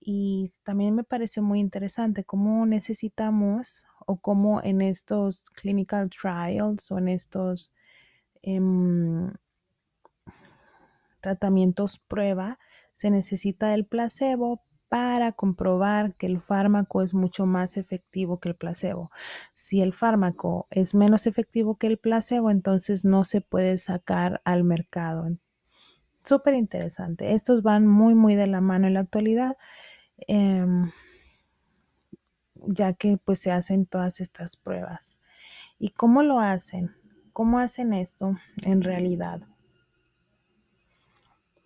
y 0.00 0.46
también 0.64 0.94
me 0.96 1.04
pareció 1.04 1.42
muy 1.42 1.60
interesante 1.60 2.24
cómo 2.24 2.66
necesitamos 2.66 3.84
o 4.06 4.18
cómo 4.18 4.62
en 4.64 4.82
estos 4.82 5.50
clinical 5.50 6.10
trials 6.10 6.90
o 6.92 6.98
en 6.98 7.08
estos 7.08 7.72
em, 8.42 9.32
tratamientos 11.20 11.98
prueba 11.98 12.58
se 12.94 13.10
necesita 13.10 13.74
el 13.74 13.84
placebo 13.86 14.62
para 14.88 15.32
comprobar 15.32 16.14
que 16.14 16.26
el 16.26 16.40
fármaco 16.40 17.02
es 17.02 17.14
mucho 17.14 17.46
más 17.46 17.76
efectivo 17.76 18.38
que 18.38 18.50
el 18.50 18.54
placebo. 18.54 19.10
Si 19.54 19.80
el 19.80 19.92
fármaco 19.92 20.66
es 20.70 20.94
menos 20.94 21.26
efectivo 21.26 21.76
que 21.76 21.88
el 21.88 21.98
placebo, 21.98 22.50
entonces 22.50 23.04
no 23.04 23.24
se 23.24 23.40
puede 23.40 23.78
sacar 23.78 24.40
al 24.44 24.64
mercado. 24.64 25.28
Súper 26.24 26.54
interesante. 26.54 27.34
Estos 27.34 27.62
van 27.62 27.86
muy, 27.86 28.14
muy 28.14 28.34
de 28.34 28.46
la 28.46 28.60
mano 28.60 28.86
en 28.86 28.94
la 28.94 29.00
actualidad, 29.00 29.56
em, 30.26 30.90
ya 32.66 32.92
que 32.94 33.16
pues 33.18 33.38
se 33.40 33.52
hacen 33.52 33.86
todas 33.86 34.20
estas 34.20 34.56
pruebas. 34.56 35.18
¿Y 35.78 35.90
cómo 35.90 36.22
lo 36.22 36.40
hacen? 36.40 36.94
¿Cómo 37.32 37.58
hacen 37.58 37.92
esto 37.92 38.36
en 38.64 38.82
realidad? 38.82 39.42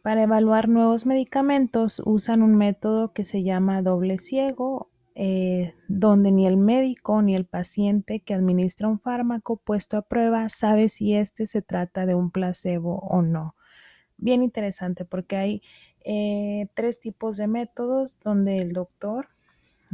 Para 0.02 0.22
evaluar 0.22 0.68
nuevos 0.68 1.04
medicamentos 1.04 2.00
usan 2.04 2.42
un 2.42 2.56
método 2.56 3.12
que 3.12 3.24
se 3.24 3.42
llama 3.42 3.82
doble 3.82 4.16
ciego, 4.16 4.88
eh, 5.14 5.74
donde 5.88 6.32
ni 6.32 6.46
el 6.46 6.56
médico 6.56 7.20
ni 7.20 7.34
el 7.34 7.44
paciente 7.44 8.20
que 8.20 8.32
administra 8.32 8.88
un 8.88 8.98
fármaco 8.98 9.58
puesto 9.58 9.98
a 9.98 10.02
prueba 10.02 10.48
sabe 10.48 10.88
si 10.88 11.14
este 11.14 11.46
se 11.46 11.60
trata 11.60 12.06
de 12.06 12.14
un 12.14 12.30
placebo 12.30 13.00
o 13.00 13.20
no. 13.20 13.54
Bien 14.16 14.42
interesante 14.42 15.04
porque 15.04 15.36
hay 15.36 15.62
eh, 16.04 16.68
tres 16.72 16.98
tipos 16.98 17.36
de 17.36 17.46
métodos 17.46 18.18
donde 18.20 18.58
el 18.58 18.72
doctor 18.72 19.28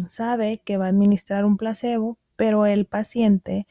sabe 0.06 0.62
que 0.64 0.76
va 0.76 0.86
a 0.86 0.90
administrar 0.90 1.44
un 1.44 1.56
placebo, 1.56 2.16
pero 2.36 2.66
el 2.66 2.86
paciente 2.86 3.66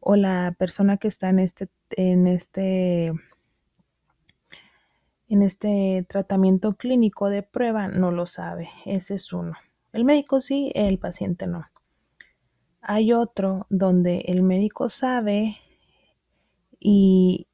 o 0.00 0.16
la 0.16 0.52
persona 0.58 0.96
que 0.96 1.06
está 1.06 1.28
en 1.28 1.38
este, 1.38 1.68
en 1.90 2.26
este 2.26 3.12
en 5.28 5.42
este 5.42 6.06
tratamiento 6.08 6.74
clínico 6.74 7.28
de 7.28 7.42
prueba 7.42 7.88
no 7.88 8.10
lo 8.10 8.26
sabe. 8.26 8.68
Ese 8.84 9.14
es 9.14 9.32
uno. 9.32 9.54
El 9.92 10.04
médico 10.04 10.40
sí, 10.40 10.70
el 10.74 10.98
paciente 10.98 11.46
no. 11.46 11.64
Hay 12.80 13.12
otro 13.12 13.66
donde 13.68 14.20
el 14.26 14.42
médico 14.42 14.88
sabe 14.88 15.56
y 16.78 17.48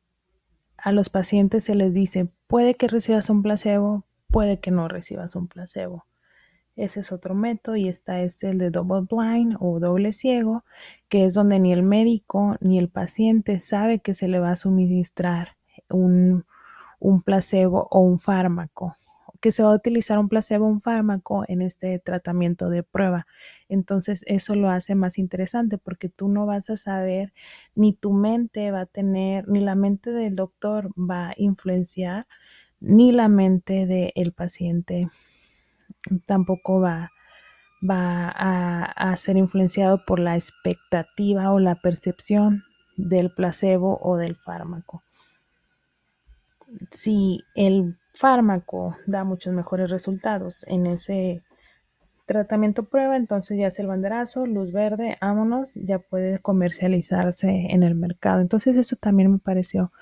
a 0.76 0.92
los 0.92 1.08
pacientes 1.08 1.64
se 1.64 1.74
les 1.74 1.94
dice, 1.94 2.28
puede 2.48 2.74
que 2.74 2.88
recibas 2.88 3.30
un 3.30 3.42
placebo, 3.42 4.04
puede 4.28 4.60
que 4.60 4.70
no 4.70 4.88
recibas 4.88 5.36
un 5.36 5.48
placebo. 5.48 6.04
Ese 6.74 7.00
es 7.00 7.12
otro 7.12 7.34
método 7.34 7.76
y 7.76 7.88
está 7.88 8.22
este 8.22 8.50
el 8.50 8.58
de 8.58 8.70
double 8.70 9.06
blind 9.10 9.56
o 9.60 9.78
doble 9.78 10.12
ciego, 10.12 10.64
que 11.08 11.26
es 11.26 11.34
donde 11.34 11.58
ni 11.60 11.72
el 11.72 11.82
médico 11.82 12.56
ni 12.60 12.78
el 12.78 12.88
paciente 12.88 13.60
sabe 13.60 14.00
que 14.00 14.14
se 14.14 14.28
le 14.28 14.38
va 14.38 14.52
a 14.52 14.56
suministrar 14.56 15.56
un 15.88 16.44
un 17.02 17.22
placebo 17.22 17.88
o 17.90 18.00
un 18.00 18.18
fármaco, 18.20 18.96
que 19.40 19.50
se 19.50 19.64
va 19.64 19.72
a 19.72 19.74
utilizar 19.74 20.18
un 20.20 20.28
placebo 20.28 20.66
o 20.66 20.68
un 20.68 20.80
fármaco 20.80 21.44
en 21.48 21.62
este 21.62 21.98
tratamiento 21.98 22.68
de 22.70 22.84
prueba. 22.84 23.26
Entonces 23.68 24.22
eso 24.26 24.54
lo 24.54 24.70
hace 24.70 24.94
más 24.94 25.18
interesante 25.18 25.78
porque 25.78 26.08
tú 26.08 26.28
no 26.28 26.46
vas 26.46 26.70
a 26.70 26.76
saber, 26.76 27.32
ni 27.74 27.92
tu 27.92 28.12
mente 28.12 28.70
va 28.70 28.82
a 28.82 28.86
tener, 28.86 29.48
ni 29.48 29.60
la 29.60 29.74
mente 29.74 30.10
del 30.12 30.36
doctor 30.36 30.90
va 30.96 31.30
a 31.30 31.34
influenciar, 31.36 32.28
ni 32.80 33.10
la 33.10 33.28
mente 33.28 33.86
del 33.86 34.32
paciente 34.32 35.08
tampoco 36.24 36.80
va, 36.80 37.10
va 37.88 38.28
a, 38.28 38.84
a 38.84 39.16
ser 39.16 39.36
influenciado 39.36 40.04
por 40.04 40.20
la 40.20 40.36
expectativa 40.36 41.52
o 41.52 41.58
la 41.58 41.74
percepción 41.74 42.62
del 42.96 43.32
placebo 43.34 43.98
o 44.02 44.16
del 44.16 44.36
fármaco 44.36 45.02
si 46.90 47.44
el 47.54 47.98
fármaco 48.14 48.96
da 49.06 49.24
muchos 49.24 49.52
mejores 49.54 49.90
resultados 49.90 50.64
en 50.68 50.86
ese 50.86 51.42
tratamiento 52.26 52.84
prueba, 52.84 53.16
entonces 53.16 53.58
ya 53.58 53.66
es 53.66 53.78
el 53.78 53.86
banderazo, 53.86 54.46
luz 54.46 54.72
verde, 54.72 55.18
vámonos, 55.20 55.72
ya 55.74 55.98
puede 55.98 56.38
comercializarse 56.38 57.66
en 57.70 57.82
el 57.82 57.94
mercado. 57.94 58.40
Entonces 58.40 58.76
eso 58.76 58.96
también 58.96 59.32
me 59.32 59.38
pareció 59.38 59.92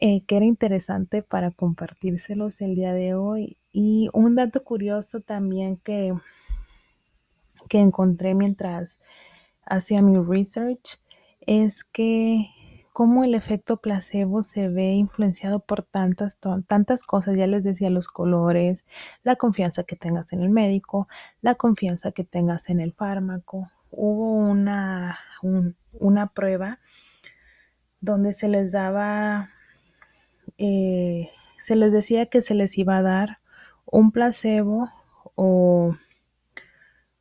eh, 0.00 0.22
que 0.26 0.36
era 0.36 0.44
interesante 0.44 1.22
para 1.22 1.50
compartírselos 1.50 2.60
el 2.60 2.74
día 2.74 2.92
de 2.92 3.14
hoy. 3.14 3.56
Y 3.72 4.08
un 4.12 4.34
dato 4.34 4.64
curioso 4.64 5.20
también 5.20 5.76
que, 5.78 6.14
que 7.68 7.78
encontré 7.78 8.34
mientras 8.34 9.00
hacía 9.64 10.02
mi 10.02 10.18
research 10.18 11.00
es 11.46 11.84
que 11.84 12.48
cómo 12.94 13.24
el 13.24 13.34
efecto 13.34 13.78
placebo 13.78 14.44
se 14.44 14.68
ve 14.68 14.92
influenciado 14.92 15.58
por 15.58 15.82
tantas, 15.82 16.38
tantas 16.68 17.02
cosas. 17.02 17.36
Ya 17.36 17.48
les 17.48 17.64
decía 17.64 17.90
los 17.90 18.06
colores, 18.06 18.86
la 19.24 19.34
confianza 19.34 19.82
que 19.82 19.96
tengas 19.96 20.32
en 20.32 20.42
el 20.42 20.48
médico, 20.48 21.08
la 21.42 21.56
confianza 21.56 22.12
que 22.12 22.22
tengas 22.22 22.70
en 22.70 22.78
el 22.78 22.92
fármaco. 22.92 23.68
Hubo 23.90 24.34
una, 24.36 25.18
una 25.92 26.28
prueba 26.28 26.78
donde 28.00 28.32
se 28.32 28.46
les 28.46 28.70
daba, 28.70 29.50
eh, 30.58 31.30
se 31.58 31.74
les 31.74 31.90
decía 31.90 32.26
que 32.26 32.42
se 32.42 32.54
les 32.54 32.78
iba 32.78 32.98
a 32.98 33.02
dar 33.02 33.38
un 33.86 34.12
placebo 34.12 34.88
o 35.34 35.96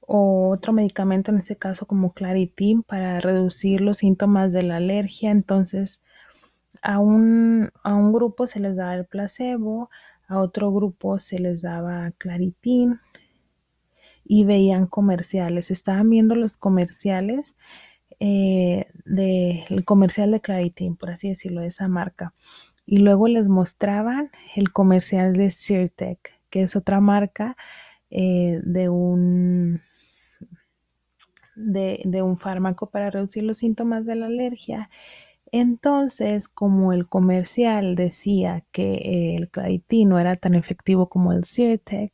o 0.08 0.50
otro 0.50 0.74
medicamento, 0.74 1.32
en 1.32 1.38
este 1.38 1.56
caso 1.56 1.86
como 1.86 2.14
Claritin, 2.14 2.84
para 2.84 3.20
reducir 3.20 3.82
los 3.82 4.00
síntomas 4.00 4.54
de 4.54 4.64
la 4.64 4.78
alergia. 4.78 5.32
Entonces, 5.32 6.02
a 6.82 7.00
un, 7.00 7.72
a 7.84 7.96
un 7.96 8.14
grupo 8.14 8.48
se 8.48 8.60
les 8.60 8.76
daba 8.76 8.96
el 8.96 9.06
placebo, 9.06 9.90
a 10.28 10.40
otro 10.40 10.72
grupo 10.72 11.20
se 11.20 11.40
les 11.40 11.62
daba 11.62 12.12
Claritin 12.18 13.00
y 14.26 14.46
veían 14.46 14.88
comerciales. 14.88 15.72
Estaban 15.72 16.10
viendo 16.10 16.36
los 16.36 16.58
comerciales 16.58 17.56
eh, 18.20 18.88
del 19.06 19.86
comercial 19.86 20.32
de 20.32 20.42
Claritin, 20.42 20.96
por 20.96 21.12
así 21.12 21.30
decirlo, 21.30 21.62
de 21.62 21.68
esa 21.68 21.88
marca. 21.88 22.34
Y 22.86 22.98
luego 22.98 23.28
les 23.28 23.48
mostraban 23.48 24.32
el 24.56 24.72
comercial 24.74 25.34
de 25.34 25.52
Sirtec, 25.52 26.34
que 26.50 26.64
es 26.64 26.76
otra 26.76 27.00
marca 27.00 27.56
eh, 28.10 28.60
de 28.64 28.90
un 28.90 29.82
de, 31.56 32.22
un 32.24 32.38
fármaco 32.38 32.90
para 32.90 33.10
reducir 33.10 33.44
los 33.44 33.58
síntomas 33.58 34.06
de 34.06 34.16
la 34.16 34.28
alergia. 34.28 34.90
Entonces, 35.52 36.48
como 36.48 36.94
el 36.94 37.08
comercial 37.08 37.96
decía 37.96 38.64
que 38.72 39.36
el 39.38 39.50
Claritin 39.50 40.10
no 40.10 40.20
era 40.20 40.36
tan 40.36 40.56
efectivo 40.56 41.10
como 41.10 41.32
el 41.32 41.44
Sirtec, 41.44 42.12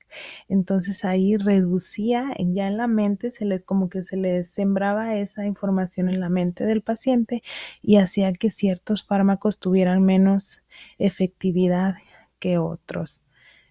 entonces 0.49 1.05
ahí 1.05 1.37
reducía 1.37 2.33
ya 2.37 2.67
en 2.67 2.75
la 2.77 2.87
mente, 2.87 3.31
se 3.31 3.45
les 3.45 3.63
como 3.63 3.89
que 3.89 4.03
se 4.03 4.17
les 4.17 4.51
sembraba 4.51 5.15
esa 5.15 5.45
información 5.45 6.09
en 6.09 6.19
la 6.19 6.29
mente 6.29 6.65
del 6.65 6.81
paciente 6.81 7.41
y 7.81 7.97
hacía 7.97 8.33
que 8.33 8.51
ciertos 8.51 9.05
fármacos 9.05 9.59
tuvieran 9.59 10.03
menos 10.03 10.61
efectividad 10.97 11.95
que 12.39 12.57
otros. 12.57 13.21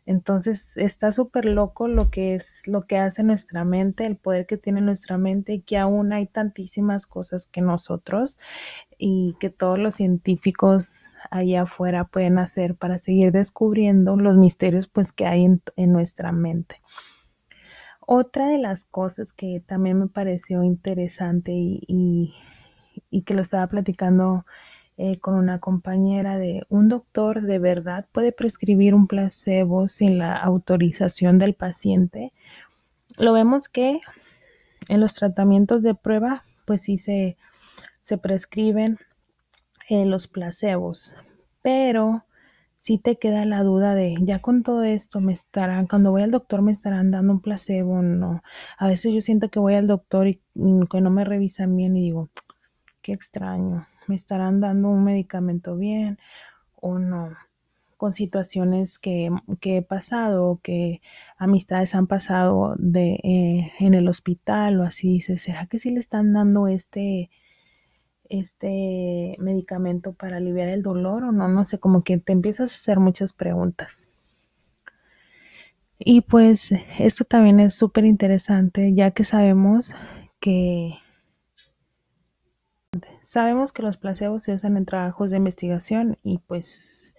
Entonces 0.09 0.75
está 0.79 1.13
súper 1.13 1.45
loco 1.45 1.87
lo 1.87 2.09
que 2.09 2.35
es, 2.35 2.67
lo 2.67 2.87
que 2.87 2.97
hace 2.97 3.23
nuestra 3.23 3.65
mente, 3.65 4.07
el 4.07 4.17
poder 4.17 4.47
que 4.47 4.57
tiene 4.57 4.81
nuestra 4.81 5.19
mente 5.19 5.53
y 5.53 5.61
que 5.61 5.77
aún 5.77 6.15
hay 6.15 6.27
tantísimas 6.27 7.07
cosas 7.07 7.45
que 7.45 7.61
nosotros 7.61 8.39
y 8.97 9.37
que 9.39 9.51
todos 9.51 9.79
los 9.79 9.97
científicos 9.97 11.05
allá 11.31 11.65
afuera 11.65 12.05
pueden 12.05 12.39
hacer 12.39 12.75
para 12.75 12.97
seguir 12.97 13.33
descubriendo 13.33 14.17
los 14.17 14.39
misterios 14.39 14.89
pues 14.89 15.13
que 15.13 15.27
hay 15.27 15.45
en, 15.45 15.93
nuestra 15.93 16.33
mente. 16.33 16.81
Otra 18.01 18.49
de 18.49 18.57
las 18.57 18.87
cosas 18.87 19.35
que 19.35 19.63
también 19.67 19.99
me 19.99 20.07
pareció 20.07 20.63
interesante 20.63 21.53
y 21.53 22.33
que 23.27 23.35
lo 23.35 23.43
estaba 23.43 23.67
platicando 23.67 24.47
eh, 25.01 25.21
con 25.21 25.37
una 25.37 25.61
compañera 25.61 26.39
de 26.39 26.67
un 26.69 26.89
doctor 26.89 27.43
de 27.43 27.61
verdad 27.61 28.07
puede 28.11 28.33
prescribir 28.33 28.97
un 28.97 29.07
placebo 29.07 29.87
sin 29.87 30.19
la 30.19 30.35
autorización 30.35 31.39
del 31.39 31.55
paciente. 31.55 32.33
Lo 33.17 33.33
vemos 33.33 33.69
que 33.69 34.01
en 34.89 35.01
los 35.01 35.15
tratamientos 35.15 35.85
de 35.85 35.95
prueba, 35.95 36.43
pues 36.65 36.83
sí 36.83 36.99
se, 36.99 37.37
se 38.03 38.19
prescriben 38.19 38.99
eh, 39.89 40.05
los 40.05 40.27
placebos, 40.27 41.15
pero 41.63 42.25
si 42.77 42.99
te 42.99 43.19
queda 43.19 43.45
la 43.45 43.63
duda 43.63 43.95
de 43.95 44.17
ya 44.21 44.41
con 44.41 44.65
todo 44.65 44.83
esto 44.83 45.21
me 45.21 45.33
estarán, 45.33 45.87
cuando 45.87 46.11
voy 46.11 46.23
al 46.23 46.33
doctor 46.33 46.61
me 46.61 46.73
estarán 46.73 47.13
dando 47.13 47.35
un 47.35 47.41
placebo, 47.41 48.03
no. 48.03 48.43
A 48.77 48.89
veces 48.89 49.15
yo 49.15 49.21
siento 49.21 49.49
que 49.49 49.61
voy 49.61 49.75
al 49.75 49.87
doctor 49.87 50.27
y 50.27 50.41
que 50.91 51.01
no 51.01 51.11
me 51.11 51.25
revisan 51.25 51.77
bien 51.77 51.97
y 51.97 52.01
digo, 52.01 52.31
qué 53.01 53.13
extraño 53.13 53.87
me 54.09 54.15
estarán 54.17 54.61
dando 54.61 54.89
un 54.89 55.05
medicamento 55.05 55.77
bien 55.77 56.19
o 56.77 56.99
no. 56.99 57.37
con 57.97 58.13
situaciones 58.13 58.99
que, 58.99 59.31
que 59.61 59.79
he 59.79 59.83
pasado, 59.83 60.61
que 60.63 61.01
amistades 61.37 61.95
han 61.97 62.07
pasado 62.07 62.77
de, 62.79 63.15
eh, 63.25 63.73
en 63.81 63.95
el 63.95 64.09
hospital 64.09 64.81
o 64.81 64.85
así, 64.85 65.09
dices, 65.15 65.43
¿será 65.43 65.67
que 65.67 65.79
sí 65.79 65.91
le 65.91 65.99
están 65.99 66.33
dando 66.33 66.69
este, 66.69 67.29
este 68.29 69.37
medicamento 69.41 70.13
para 70.13 70.37
aliviar 70.37 70.69
el 70.69 70.83
dolor 70.83 71.25
o 71.25 71.33
no? 71.33 71.49
No 71.49 71.65
sé, 71.65 71.79
como 71.81 72.05
que 72.05 72.19
te 72.19 72.33
empiezas 72.33 72.73
a 72.73 72.77
hacer 72.77 73.01
muchas 73.01 73.33
preguntas. 73.33 74.07
Y 75.99 76.21
pues 76.21 76.71
esto 76.99 77.25
también 77.25 77.59
es 77.61 77.75
súper 77.75 78.05
interesante 78.05 78.95
ya 78.95 79.11
que 79.11 79.25
sabemos 79.25 79.95
que 80.41 80.95
sabemos 83.29 83.73
que 83.73 83.83
los 83.83 83.99
placebos 83.99 84.45
se 84.45 84.55
usan 84.55 84.79
en 84.79 84.87
trabajos 84.87 85.31
de 85.31 85.37
investigación 85.37 86.17
y 86.23 86.39
pues 86.39 87.15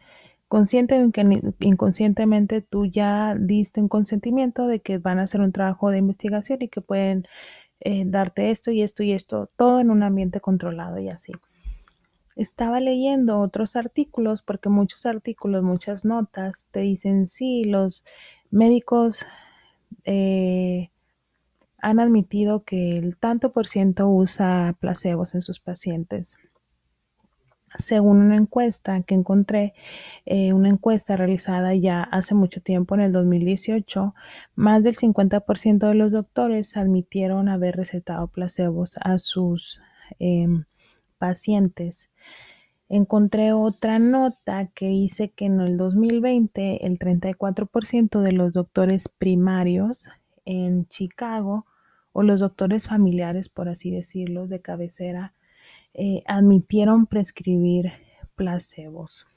consciente 0.48 1.00
o 1.00 1.12
inconscientemente 1.60 2.62
tú 2.64 2.88
ya 2.88 3.36
diste 3.36 3.80
un 3.80 3.90
consentimiento 3.90 4.66
de 4.66 4.80
que 4.80 4.98
van 4.98 5.20
a 5.20 5.24
hacer 5.24 5.40
un 5.40 5.52
trabajo 5.52 5.92
de 5.92 6.00
investigación 6.00 6.64
y 6.64 6.68
que 6.68 6.82
pueden 6.82 7.28
eh, 7.82 8.06
darte 8.08 8.50
esto 8.50 8.72
y 8.72 8.82
esto 8.82 9.04
y 9.04 9.12
esto, 9.12 9.48
todo 9.56 9.80
en 9.80 9.92
un 9.92 10.02
ambiente 10.02 10.42
controlado 10.42 10.98
y 10.98 11.10
así. 11.10 11.34
Estaba 12.36 12.80
leyendo 12.80 13.40
otros 13.40 13.76
artículos 13.76 14.42
porque 14.42 14.70
muchos 14.70 15.06
artículos, 15.06 15.62
muchas 15.62 16.06
notas 16.06 16.66
te 16.72 16.80
dicen 16.80 17.28
sí, 17.28 17.66
los 17.66 18.04
médicos 18.50 19.28
eh, 20.06 20.90
han 21.82 22.00
admitido 22.00 22.64
que 22.64 22.98
el 22.98 23.18
tanto 23.18 23.52
por 23.52 23.68
ciento 23.68 24.08
usa 24.08 24.76
placebos 24.80 25.36
en 25.36 25.42
sus 25.42 25.60
pacientes. 25.60 26.36
Según 27.78 28.18
una 28.18 28.36
encuesta 28.36 29.02
que 29.04 29.14
encontré, 29.14 29.74
eh, 30.26 30.54
una 30.54 30.70
encuesta 30.70 31.16
realizada 31.16 31.76
ya 31.76 32.02
hace 32.02 32.34
mucho 32.34 32.62
tiempo, 32.62 32.96
en 32.96 33.02
el 33.02 33.12
2018, 33.12 34.16
más 34.56 34.84
del 34.84 34.96
50% 34.96 35.88
de 35.88 35.94
los 35.94 36.12
doctores 36.12 36.76
admitieron 36.78 37.48
haber 37.48 37.76
recetado 37.76 38.28
placebos 38.28 38.98
a 39.02 39.20
sus 39.20 39.82
em, 40.18 40.66
pacientes. 41.20 42.10
Encontré 42.90 43.54
otra 43.54 44.00
nota 44.00 44.68
que 44.74 44.88
dice 44.88 45.30
que 45.30 45.46
en 45.46 45.62
el 45.62 45.78
2020 45.78 46.88
el 46.88 46.98
34% 46.98 48.22
de 48.22 48.32
los 48.32 48.52
doctores 48.54 49.08
primarios 49.10 50.10
en 50.46 50.88
Chicago 50.88 51.68
o 52.12 52.24
los 52.24 52.40
doctores 52.40 52.88
familiares, 52.88 53.50
por 53.50 53.70
así 53.70 53.92
decirlo, 53.92 54.48
de 54.48 54.62
cabecera, 54.62 55.34
eh, 55.94 56.24
admitieron 56.28 57.06
prescribir 57.06 57.92
placebos. 58.36 59.28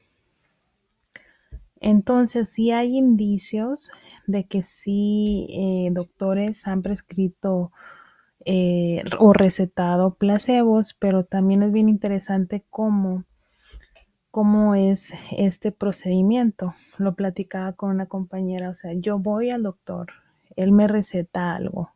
Entonces, 1.81 2.49
sí 2.49 2.71
hay 2.71 2.97
indicios 2.97 3.91
de 4.27 4.45
que 4.45 4.63
sí 4.63 5.49
eh, 5.51 5.89
doctores 5.93 6.67
han 6.67 6.83
prescrito 6.83 7.73
eh, 8.45 9.03
o 9.19 9.33
recetado 9.33 10.15
placebos, 10.15 10.95
pero 10.95 11.25
también 11.25 11.63
es 11.63 11.73
bien 11.73 11.89
interesante 11.89 12.65
cómo 12.71 13.25
cómo 14.33 14.75
es 14.75 15.13
este 15.31 15.73
procedimiento. 15.73 16.75
Lo 16.97 17.15
platicaba 17.15 17.75
con 17.75 17.91
una 17.91 18.07
compañera, 18.07 18.71
o 18.71 18.75
sea, 18.75 18.93
yo 18.95 19.19
voy 19.19 19.51
al 19.51 19.63
doctor, 19.63 20.09
él 20.57 20.73
me 20.73 20.89
receta 20.89 21.55
algo. 21.55 21.91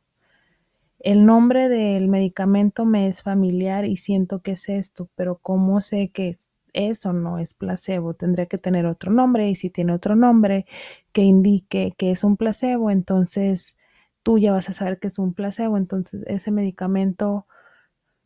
El 1.07 1.25
nombre 1.25 1.69
del 1.69 2.09
medicamento 2.09 2.85
me 2.85 3.07
es 3.07 3.23
familiar 3.23 3.85
y 3.85 3.97
siento 3.97 4.41
que 4.43 4.51
es 4.51 4.69
esto, 4.69 5.09
pero 5.15 5.39
¿cómo 5.39 5.81
sé 5.81 6.11
que 6.11 6.35
eso 6.73 7.13
no 7.13 7.39
es 7.39 7.55
placebo? 7.55 8.15
Tendría 8.15 8.47
que 8.47 8.59
tener 8.59 8.87
otro 8.87 9.13
nombre 9.13 9.49
y 9.49 9.55
si 9.55 9.71
tiene 9.71 9.93
otro 9.93 10.17
nombre 10.17 10.67
que 11.13 11.23
indique 11.23 11.95
que 11.97 12.11
es 12.11 12.25
un 12.25 12.37
placebo, 12.37 12.91
entonces 12.91 13.77
tú 14.25 14.39
ya 14.39 14.51
vas 14.51 14.69
a 14.69 14.73
saber 14.73 14.99
que 14.99 15.07
es 15.07 15.21
un 15.21 15.33
placebo. 15.33 15.77
Entonces 15.77 16.25
ese 16.27 16.51
medicamento, 16.51 17.47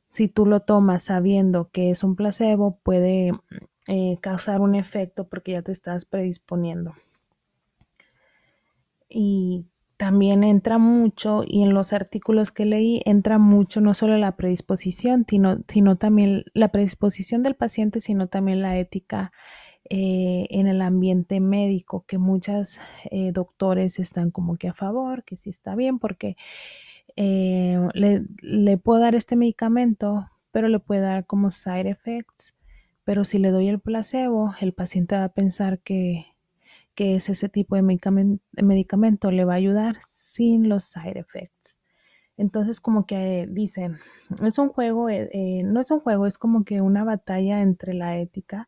si 0.09 0.29
tú 0.29 0.47
lo 0.47 0.61
tomas 0.61 1.03
sabiendo 1.03 1.69
que 1.71 1.91
es 1.91 2.03
un 2.03 2.17
placebo, 2.17 2.79
puede 2.83 3.33
eh, 3.89 4.17
causar 4.23 4.63
un 4.63 4.75
efecto 4.75 5.29
porque 5.29 5.53
ya 5.53 5.61
te 5.61 5.73
estás 5.73 6.07
predisponiendo. 6.07 6.95
Y 9.11 9.67
también 10.01 10.45
entra 10.45 10.79
mucho, 10.79 11.45
y 11.47 11.63
en 11.63 11.75
los 11.75 11.93
artículos 11.93 12.51
que 12.53 12.65
leí, 12.65 13.03
entra 13.05 13.37
mucho 13.37 13.83
no 13.83 13.93
solo 13.93 14.17
la 14.17 14.35
predisposición, 14.35 15.27
sino, 15.29 15.97
también 15.97 16.45
la 16.55 16.69
predisposición 16.69 17.43
del 17.43 17.55
paciente, 17.55 18.01
sino 18.01 18.27
también 18.27 18.63
la 18.63 18.79
ética 18.79 19.31
eh, 19.91 20.47
en 20.49 20.69
el 20.69 20.81
ambiente 20.81 21.39
médico, 21.41 22.07
que 22.09 22.17
muchos 22.17 22.81
eh, 23.11 23.31
doctores 23.33 23.99
están 23.99 24.31
como 24.31 24.57
que 24.57 24.69
a 24.69 24.73
favor, 24.73 25.23
que 25.23 25.37
sí 25.37 25.51
está 25.51 25.75
bien, 25.75 25.99
porque 25.99 26.35
le, 27.15 28.25
le 28.41 28.79
puedo 28.79 29.01
dar 29.01 29.15
este 29.15 29.37
medicamento, 29.37 30.31
pero 30.51 30.69
le 30.69 30.79
puede 30.79 31.03
dar 31.03 31.27
como 31.27 31.51
side 31.51 31.91
effects 31.91 32.55
pero 33.05 33.25
si 33.25 33.39
le 33.39 33.51
doy 33.51 33.69
el 33.69 33.81
placebo, 33.81 34.55
el 34.61 34.73
paciente 34.73 35.17
va 35.17 35.25
a 35.25 35.33
pensar 35.33 35.81
que, 35.81 36.27
es 37.01 37.29
ese 37.29 37.49
tipo 37.49 37.77
de 37.77 37.83
medicamento, 37.83 39.31
le 39.31 39.45
va 39.45 39.55
a 39.55 39.57
ayudar 39.57 39.97
sin 40.09 40.69
los 40.69 40.85
side 40.85 41.19
effects. 41.19 41.79
Entonces 42.37 42.81
como 42.81 43.07
que 43.07 43.47
dicen, 43.51 43.99
es 44.43 44.59
un 44.59 44.71
juego, 44.71 45.09
eh, 45.11 45.29
eh, 45.33 45.63
no 45.63 45.81
es 45.81 45.91
un 45.91 46.01
juego, 46.01 46.27
es 46.27 46.39
como 46.39 46.65
que 46.65 46.81
una 46.81 47.05
batalla 47.05 47.61
entre 47.61 47.93
la 47.95 48.19
ética 48.19 48.67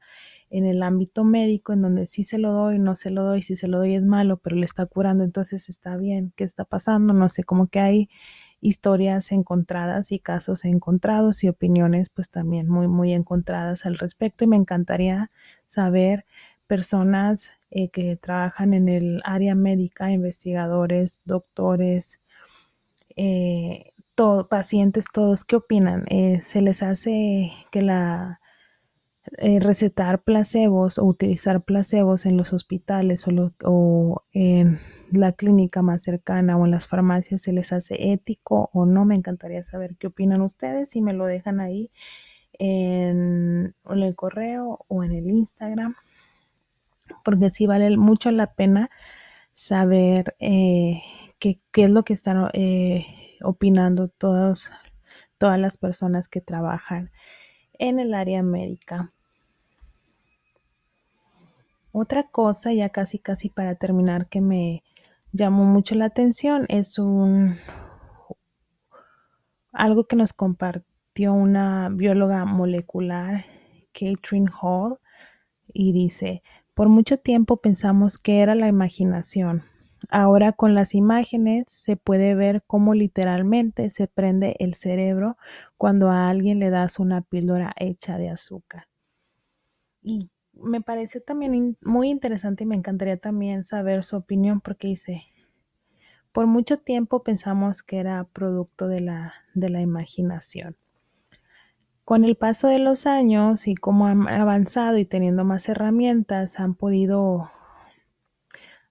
en 0.50 0.66
el 0.66 0.82
ámbito 0.82 1.24
médico, 1.24 1.72
en 1.72 1.80
donde 1.80 2.06
sí 2.06 2.24
se 2.24 2.36
lo 2.36 2.52
doy, 2.52 2.78
no 2.78 2.96
se 2.96 3.10
lo 3.10 3.22
doy, 3.24 3.40
si 3.40 3.56
se 3.56 3.68
lo 3.68 3.78
doy 3.78 3.94
es 3.94 4.02
malo, 4.02 4.36
pero 4.36 4.56
le 4.56 4.66
está 4.66 4.84
curando, 4.84 5.24
entonces 5.24 5.70
está 5.70 5.96
bien, 5.96 6.34
¿qué 6.36 6.44
está 6.44 6.66
pasando? 6.66 7.14
No 7.14 7.30
sé, 7.30 7.44
como 7.44 7.68
que 7.68 7.80
hay 7.80 8.10
historias 8.60 9.32
encontradas 9.32 10.12
y 10.12 10.20
casos 10.20 10.64
encontrados 10.64 11.42
y 11.42 11.48
opiniones 11.48 12.10
pues 12.10 12.30
también 12.30 12.68
muy, 12.68 12.86
muy 12.88 13.12
encontradas 13.12 13.86
al 13.86 13.98
respecto 13.98 14.44
y 14.44 14.46
me 14.46 14.56
encantaría 14.56 15.30
saber 15.66 16.26
personas 16.66 17.50
eh, 17.70 17.90
que 17.90 18.16
trabajan 18.16 18.74
en 18.74 18.88
el 18.88 19.22
área 19.24 19.54
médica, 19.54 20.10
investigadores, 20.10 21.20
doctores, 21.24 22.20
eh, 23.16 23.92
pacientes, 24.48 25.06
todos, 25.12 25.44
¿qué 25.44 25.56
opinan? 25.56 26.04
Eh, 26.08 26.40
¿Se 26.44 26.60
les 26.60 26.82
hace 26.82 27.52
que 27.70 27.82
la 27.82 28.40
eh, 29.38 29.60
recetar 29.60 30.22
placebos 30.22 30.98
o 30.98 31.04
utilizar 31.04 31.62
placebos 31.62 32.26
en 32.26 32.36
los 32.36 32.52
hospitales 32.52 33.24
o, 33.28 34.24
en 34.32 34.80
la 35.12 35.32
clínica 35.32 35.80
más 35.80 36.02
cercana 36.02 36.56
o 36.56 36.64
en 36.64 36.72
las 36.72 36.88
farmacias 36.88 37.42
se 37.42 37.52
les 37.52 37.72
hace 37.72 38.12
ético 38.12 38.68
o 38.72 38.84
no. 38.84 39.04
Me 39.04 39.14
encantaría 39.14 39.62
saber 39.62 39.96
qué 39.96 40.08
opinan 40.08 40.40
ustedes 40.40 40.96
y 40.96 41.02
me 41.02 41.12
lo 41.12 41.26
dejan 41.26 41.60
ahí 41.60 41.90
en, 42.54 43.74
el 43.88 44.14
correo 44.16 44.84
o 44.88 45.04
en 45.04 45.12
el 45.12 45.30
Instagram 45.30 45.94
porque 47.24 47.50
sí 47.50 47.66
vale 47.66 47.96
mucho 47.96 48.30
la 48.30 48.54
pena 48.54 48.90
saber 49.54 50.34
eh, 50.38 51.02
qué, 51.38 51.60
es 51.74 51.90
lo 51.90 52.04
que 52.04 52.14
están 52.14 52.48
eh, 52.52 53.06
opinando 53.42 54.08
todas 54.08 54.70
las 55.38 55.76
personas 55.76 56.28
que 56.28 56.40
trabajan 56.40 57.10
en 57.78 57.98
el 57.98 58.14
área 58.14 58.42
médica. 58.42 59.12
Otra 61.92 62.28
cosa, 62.28 62.72
ya 62.72 62.88
casi 62.88 63.18
casi 63.18 63.50
para 63.50 63.74
terminar, 63.74 64.28
que 64.28 64.40
me 64.40 64.82
llamó 65.32 65.64
mucho 65.64 65.94
la 65.94 66.06
atención 66.06 66.66
es 66.68 66.98
un 66.98 67.58
algo 69.72 70.04
que 70.04 70.16
nos 70.16 70.32
compartió 70.32 71.32
una 71.32 71.88
bióloga 71.90 72.44
molecular, 72.44 73.44
Catherine 73.92 74.50
Hall, 74.60 74.98
y 75.72 75.92
dice, 75.92 76.42
por 76.74 76.88
mucho 76.88 77.18
tiempo 77.18 77.58
pensamos 77.58 78.18
que 78.18 78.40
era 78.40 78.54
la 78.54 78.68
imaginación. 78.68 79.62
Ahora 80.08 80.52
con 80.52 80.74
las 80.74 80.94
imágenes 80.94 81.66
se 81.68 81.96
puede 81.96 82.34
ver 82.34 82.62
cómo 82.66 82.94
literalmente 82.94 83.90
se 83.90 84.08
prende 84.08 84.56
el 84.58 84.74
cerebro 84.74 85.36
cuando 85.76 86.10
a 86.10 86.28
alguien 86.28 86.58
le 86.58 86.70
das 86.70 86.98
una 86.98 87.20
píldora 87.20 87.72
hecha 87.78 88.18
de 88.18 88.30
azúcar. 88.30 88.88
Y 90.00 90.30
me 90.54 90.80
parece 90.80 91.20
también 91.20 91.76
muy 91.82 92.08
interesante 92.08 92.64
y 92.64 92.66
me 92.66 92.76
encantaría 92.76 93.16
también 93.16 93.64
saber 93.64 94.02
su 94.02 94.16
opinión 94.16 94.60
porque 94.60 94.88
dice, 94.88 95.22
por 96.32 96.46
mucho 96.46 96.78
tiempo 96.78 97.22
pensamos 97.22 97.82
que 97.82 97.98
era 97.98 98.24
producto 98.24 98.88
de 98.88 99.00
la, 99.00 99.34
de 99.54 99.70
la 99.70 99.80
imaginación. 99.80 100.76
Con 102.12 102.26
el 102.26 102.36
paso 102.36 102.68
de 102.68 102.78
los 102.78 103.06
años 103.06 103.66
y 103.66 103.74
como 103.74 104.04
han 104.06 104.28
avanzado 104.28 104.98
y 104.98 105.06
teniendo 105.06 105.44
más 105.44 105.66
herramientas, 105.70 106.60
han 106.60 106.74
podido 106.74 107.50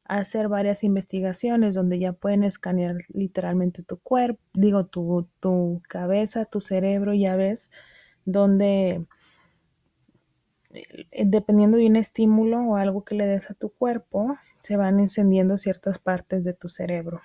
hacer 0.05 0.47
varias 0.47 0.84
investigaciones 0.84 1.76
donde 1.76 1.99
ya 1.99 2.13
pueden 2.13 2.43
escanear 2.43 2.95
literalmente 3.13 3.84
tu 3.84 3.99
cuerpo, 3.99 4.41
digo, 4.55 4.88
tu, 4.88 5.28
tu 5.39 5.84
cabeza, 5.88 6.45
tu 6.45 6.61
cerebro, 6.61 7.13
ya 7.13 7.36
ves, 7.36 7.69
donde 8.26 9.05
eh, 10.72 11.24
dependiendo 11.24 11.78
de 11.78 11.86
un 11.86 11.97
estímulo 11.97 12.61
o 12.61 12.76
algo 12.76 13.03
que 13.03 13.13
le 13.13 13.28
des 13.28 13.51
a 13.51 13.53
tu 13.53 13.69
cuerpo, 13.69 14.36
se 14.57 14.78
van 14.78 14.99
encendiendo 14.99 15.59
ciertas 15.59 15.99
partes 15.99 16.43
de 16.43 16.55
tu 16.55 16.69
cerebro. 16.69 17.22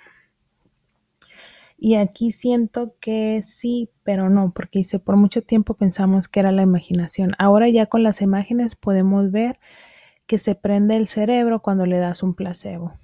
Y 1.79 1.97
aquí 1.97 2.31
siento 2.31 2.95
que 3.01 3.43
sí, 3.43 3.91
pero 4.03 4.31
no, 4.31 4.53
porque 4.53 4.79
dice, 4.79 4.99
por 4.99 5.17
mucho 5.17 5.43
tiempo 5.43 5.75
pensamos 5.75 6.27
que 6.27 6.41
era 6.41 6.53
la 6.53 6.63
imaginación. 6.63 7.33
Ahora 7.39 7.69
ya 7.69 7.87
con 7.87 8.03
las 8.03 8.23
imágenes 8.23 8.75
podemos 8.75 9.31
ver 9.31 9.59
que 10.27 10.39
se 10.39 10.55
prende 10.55 10.97
el 10.97 11.07
cerebro 11.07 11.61
cuando 11.61 11.87
le 11.87 11.99
das 11.99 12.23
un 12.23 12.35
placebo. 12.35 12.95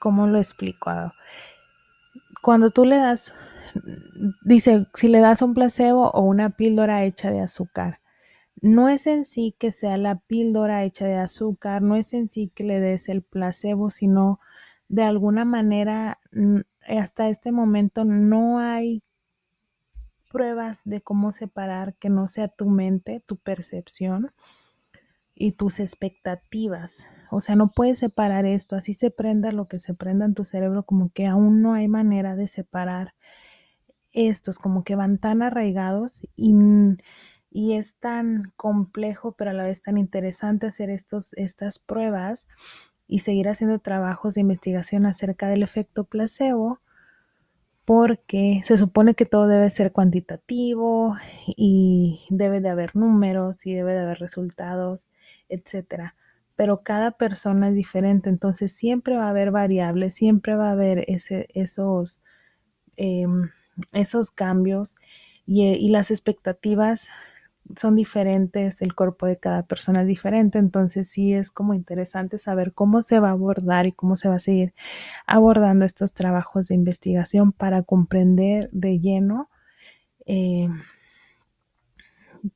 ¿Cómo 0.00 0.26
lo 0.26 0.38
explico? 0.38 0.90
Cuando 2.42 2.70
tú 2.70 2.84
le 2.84 2.96
das, 2.96 3.34
dice, 4.44 4.86
si 4.94 5.08
le 5.08 5.18
das 5.20 5.42
un 5.42 5.54
placebo 5.54 6.10
o 6.10 6.20
una 6.22 6.50
píldora 6.50 7.04
hecha 7.04 7.30
de 7.30 7.40
azúcar, 7.40 8.00
no 8.64 8.88
es 8.88 9.06
en 9.06 9.26
sí 9.26 9.54
que 9.58 9.72
sea 9.72 9.98
la 9.98 10.20
píldora 10.20 10.84
hecha 10.84 11.04
de 11.04 11.16
azúcar, 11.16 11.82
no 11.82 11.96
es 11.96 12.14
en 12.14 12.30
sí 12.30 12.50
que 12.54 12.64
le 12.64 12.80
des 12.80 13.10
el 13.10 13.20
placebo, 13.20 13.90
sino 13.90 14.40
de 14.88 15.02
alguna 15.02 15.44
manera 15.44 16.18
hasta 16.88 17.28
este 17.28 17.52
momento 17.52 18.06
no 18.06 18.60
hay 18.60 19.02
pruebas 20.30 20.80
de 20.86 21.02
cómo 21.02 21.30
separar 21.30 21.94
que 21.96 22.08
no 22.08 22.26
sea 22.26 22.48
tu 22.48 22.70
mente, 22.70 23.22
tu 23.26 23.36
percepción 23.36 24.32
y 25.34 25.52
tus 25.52 25.78
expectativas. 25.78 27.06
O 27.30 27.42
sea, 27.42 27.56
no 27.56 27.70
puedes 27.70 27.98
separar 27.98 28.46
esto, 28.46 28.76
así 28.76 28.94
se 28.94 29.10
prenda 29.10 29.52
lo 29.52 29.68
que 29.68 29.78
se 29.78 29.92
prenda 29.92 30.24
en 30.24 30.32
tu 30.32 30.46
cerebro, 30.46 30.84
como 30.84 31.10
que 31.10 31.26
aún 31.26 31.60
no 31.60 31.74
hay 31.74 31.86
manera 31.86 32.34
de 32.34 32.48
separar 32.48 33.12
estos, 34.12 34.58
como 34.58 34.84
que 34.84 34.96
van 34.96 35.18
tan 35.18 35.42
arraigados 35.42 36.22
y 36.34 36.54
y 37.54 37.74
es 37.74 37.94
tan 37.94 38.52
complejo, 38.56 39.32
pero 39.32 39.50
a 39.50 39.54
la 39.54 39.62
vez 39.62 39.80
tan 39.80 39.96
interesante 39.96 40.66
hacer 40.66 40.90
estos, 40.90 41.32
estas 41.34 41.78
pruebas 41.78 42.48
y 43.06 43.20
seguir 43.20 43.48
haciendo 43.48 43.78
trabajos 43.78 44.34
de 44.34 44.40
investigación 44.40 45.06
acerca 45.06 45.46
del 45.48 45.62
efecto 45.62 46.02
placebo, 46.02 46.80
porque 47.84 48.60
se 48.64 48.76
supone 48.76 49.14
que 49.14 49.24
todo 49.24 49.46
debe 49.46 49.70
ser 49.70 49.92
cuantitativo 49.92 51.16
y 51.46 52.26
debe 52.28 52.60
de 52.60 52.70
haber 52.70 52.96
números 52.96 53.64
y 53.66 53.74
debe 53.74 53.92
de 53.92 54.00
haber 54.00 54.18
resultados, 54.18 55.08
etcétera. 55.48 56.16
Pero 56.56 56.82
cada 56.82 57.12
persona 57.12 57.68
es 57.68 57.76
diferente, 57.76 58.30
entonces 58.30 58.72
siempre 58.72 59.16
va 59.16 59.26
a 59.26 59.30
haber 59.30 59.52
variables, 59.52 60.14
siempre 60.14 60.56
va 60.56 60.70
a 60.70 60.72
haber 60.72 61.04
ese, 61.06 61.46
esos, 61.54 62.20
em, 62.96 63.50
esos 63.92 64.32
cambios 64.32 64.96
y, 65.46 65.62
y 65.66 65.88
las 65.90 66.10
expectativas 66.10 67.08
son 67.76 67.96
diferentes, 67.96 68.82
el 68.82 68.94
cuerpo 68.94 69.26
de 69.26 69.38
cada 69.38 69.62
persona 69.64 70.02
es 70.02 70.06
diferente, 70.06 70.58
entonces 70.58 71.08
sí 71.08 71.32
es 71.34 71.50
como 71.50 71.74
interesante 71.74 72.38
saber 72.38 72.72
cómo 72.72 73.02
se 73.02 73.20
va 73.20 73.28
a 73.28 73.32
abordar 73.32 73.86
y 73.86 73.92
cómo 73.92 74.16
se 74.16 74.28
va 74.28 74.36
a 74.36 74.40
seguir 74.40 74.74
abordando 75.26 75.84
estos 75.84 76.12
trabajos 76.12 76.68
de 76.68 76.74
investigación 76.74 77.52
para 77.52 77.82
comprender 77.82 78.68
de 78.72 79.00
lleno 79.00 79.48
eh, 80.26 80.68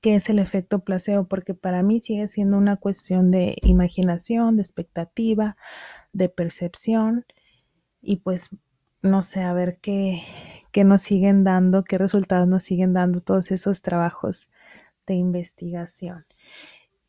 qué 0.01 0.17
es 0.17 0.29
el 0.29 0.39
efecto 0.39 0.81
placebo, 0.81 1.25
porque 1.25 1.55
para 1.55 1.83
mí 1.83 2.01
sigue 2.01 2.29
siendo 2.29 2.59
una 2.59 2.77
cuestión 2.77 3.31
de 3.31 3.57
imaginación, 3.63 4.57
de 4.57 4.63
expectativa, 4.63 5.57
de 6.13 6.29
percepción 6.29 7.25
y 8.03 8.17
pues 8.17 8.51
no 9.03 9.23
sé, 9.23 9.43
a 9.43 9.53
ver 9.53 9.79
qué, 9.81 10.23
qué 10.73 10.85
nos 10.85 11.03
siguen 11.03 11.45
dando, 11.45 11.85
qué 11.85 11.99
resultados 11.99 12.49
nos 12.49 12.65
siguen 12.65 12.93
dando 12.93 13.21
todos 13.21 13.51
esos 13.51 13.81
trabajos 13.81 14.49
de 15.09 15.15
investigación. 15.15 16.25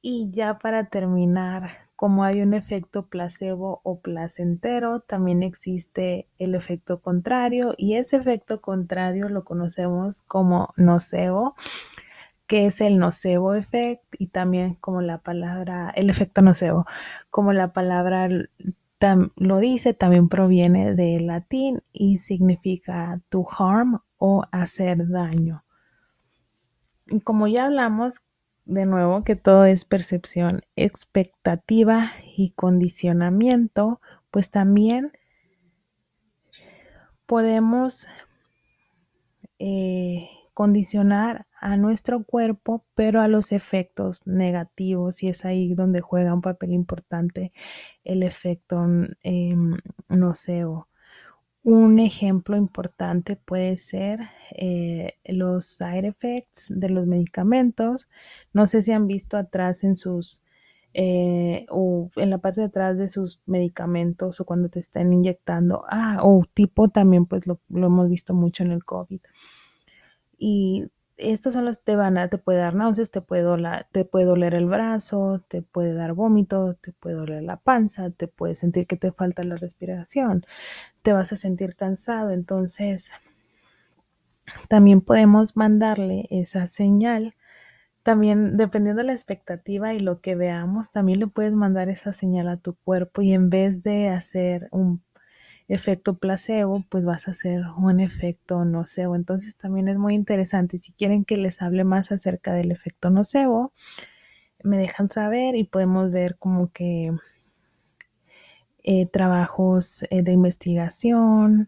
Y 0.02 0.30
ya 0.32 0.58
para 0.58 0.86
terminar, 0.86 1.89
como 1.95 2.24
hay 2.24 2.41
un 2.41 2.54
efecto 2.54 3.08
placebo 3.08 3.82
o 3.84 4.00
placentero, 4.00 5.02
también 5.02 5.43
existe 5.43 6.28
el 6.39 6.56
efecto 6.56 7.02
contrario 7.02 7.76
y 7.78 7.95
ese 7.95 8.16
efecto 8.16 8.62
contrario 8.62 9.28
lo 9.28 9.43
conocemos 9.43 10.22
como 10.24 10.74
nocebo, 10.78 11.56
que 12.47 12.66
es 12.66 12.82
el 12.82 12.97
nocebo 12.97 13.54
effect 13.54 14.04
y 14.18 14.28
también 14.28 14.76
como 14.76 15.02
la 15.02 15.20
palabra, 15.20 15.91
el 15.95 16.10
efecto 16.10 16.41
nocebo, 16.41 16.86
como 17.30 17.52
la 17.54 17.74
palabra 17.74 18.30
lo 19.36 19.60
dice, 19.60 19.93
también 19.93 20.30
proviene 20.30 20.95
del 20.95 21.28
latín 21.28 21.84
y 21.93 22.18
significa 22.18 23.22
to 23.30 23.45
harm 23.58 24.02
o 24.18 24.45
hacer 24.52 25.08
daño. 25.10 25.64
Y 27.10 27.22
como 27.22 27.47
ya 27.47 27.66
hablamos, 27.66 28.22
de 28.66 28.86
nuevo 28.86 29.24
que 29.24 29.36
todo 29.36 29.66
es 29.66 29.84
percepción, 29.86 30.62
expectativa 30.76 32.12
y 32.36 32.51
condicionamiento, 32.51 33.99
pues 34.30 34.51
también 34.51 35.12
podemos 37.26 38.05
eh, 39.57 40.30
condicionar 40.53 41.47
a 41.60 41.78
nuestro 41.78 42.24
cuerpo, 42.24 42.86
pero 42.93 43.22
a 43.22 43.28
los 43.28 43.51
efectos 43.51 44.28
negativos, 44.28 45.24
y 45.24 45.30
es 45.30 45.45
ahí 45.45 45.74
donde 45.74 46.01
juega 46.01 46.34
un 46.34 46.41
papel 46.41 46.74
importante 46.74 47.53
el 48.03 48.24
efecto 48.24 48.86
eh, 49.24 49.55
nocebo. 50.10 50.88
Un 51.64 51.99
ejemplo 51.99 52.55
importante 52.57 53.36
puede 53.36 53.78
ser 53.78 54.22
eh, 54.51 55.16
los 55.26 55.66
side 55.66 56.07
effects 56.07 56.68
de 56.70 56.89
los 56.89 57.05
medicamentos. 57.05 58.07
No 58.53 58.66
sé 58.66 58.82
si 58.82 58.91
han 58.91 59.07
visto 59.07 59.38
atrás 59.38 59.84
en 59.84 59.97
sus 59.97 60.41
eh, 60.93 61.66
o 61.70 62.10
en 62.16 62.30
la 62.30 62.39
parte 62.39 62.62
de 62.62 62.68
atrás 62.68 62.97
de 62.97 63.10
sus 63.10 63.41
medicamentos 63.45 64.39
o 64.39 64.45
cuando 64.45 64.70
te 64.70 64.80
están 64.80 65.14
inyectando. 65.14 65.84
Ah, 65.89 66.20
o 66.24 66.43
tipo 66.53 66.89
también, 66.89 67.26
pues 67.26 67.45
lo, 67.45 67.60
lo 67.70 67.88
hemos 67.88 68.10
visto 68.10 68.34
mucho 68.34 68.64
en 68.64 68.72
el 68.72 68.86
COVID. 68.86 69.22
Y 70.38 70.86
estos 71.20 71.53
son 71.53 71.65
los 71.65 71.84
te 71.84 71.95
van 71.95 72.17
a, 72.17 72.30
te 72.30 72.38
puede 72.38 72.59
dar 72.59 72.76
náuseas, 72.76 73.11
te 73.11 73.22
puede, 73.22 73.43
doler, 73.43 73.86
te 73.91 74.05
puede 74.05 74.26
doler 74.26 74.55
el 74.55 74.65
brazo, 74.65 75.43
te 75.47 75.61
puede 75.61 75.93
dar 75.93 76.13
vómito, 76.13 76.76
te 76.82 76.93
puede 76.93 77.15
doler 77.15 77.43
la 77.43 77.57
panza, 77.57 78.09
te 78.09 78.28
puede 78.28 78.55
sentir 78.55 78.88
que 78.88 78.95
te 78.95 79.11
falta 79.11 79.43
la 79.43 79.55
respiración, 79.57 80.45
te 81.01 81.13
vas 81.13 81.32
a 81.32 81.36
sentir 81.36 81.76
cansado. 81.76 82.32
Entonces, 82.32 83.11
también 84.67 85.01
podemos 85.01 85.55
mandarle 85.55 86.28
esa 86.30 86.67
señal. 86.67 87.36
También, 88.03 88.57
dependiendo 88.57 89.01
de 89.01 89.07
la 89.07 89.13
expectativa 89.13 89.93
y 89.93 89.99
lo 89.99 90.22
que 90.22 90.36
veamos, 90.36 90.91
también 90.91 91.20
le 91.20 91.28
puedes 91.28 91.53
mandar 91.53 91.89
esa 91.89 92.13
señal 92.13 92.47
a 92.47 92.57
tu 92.57 92.76
cuerpo 92.76 93.22
y 93.22 93.34
en 93.34 93.49
vez 93.49 93.84
de 93.84 94.09
hacer 94.09 94.70
un 94.72 95.03
efecto 95.70 96.17
placebo, 96.17 96.84
pues 96.89 97.05
vas 97.05 97.28
a 97.28 97.32
hacer 97.32 97.61
un 97.78 97.99
efecto 97.99 98.65
nocebo. 98.65 99.15
Entonces 99.15 99.55
también 99.55 99.88
es 99.88 99.97
muy 99.97 100.15
interesante. 100.15 100.80
Si 100.80 100.91
quieren 100.91 101.24
que 101.26 101.38
les 101.38 101.61
hable 101.61 101.84
más 101.84 102.11
acerca 102.11 102.53
del 102.53 102.72
efecto 102.72 103.09
nocebo, 103.11 103.72
me 104.63 104.78
dejan 104.78 105.09
saber 105.09 105.55
y 105.55 105.63
podemos 105.63 106.11
ver 106.11 106.38
como 106.38 106.72
que 106.72 107.11
eh, 108.84 109.05
trabajos 109.05 110.03
eh, 110.09 110.24
de 110.24 110.34
investigación 110.34 111.67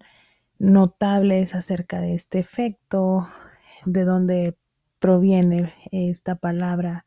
notables 0.57 1.55
acerca 1.55 2.01
de 2.01 2.15
este 2.15 2.39
efecto, 2.39 3.27
de 3.85 4.03
dónde 4.03 4.57
proviene 4.99 5.73
esta 5.91 6.35
palabra 6.35 7.05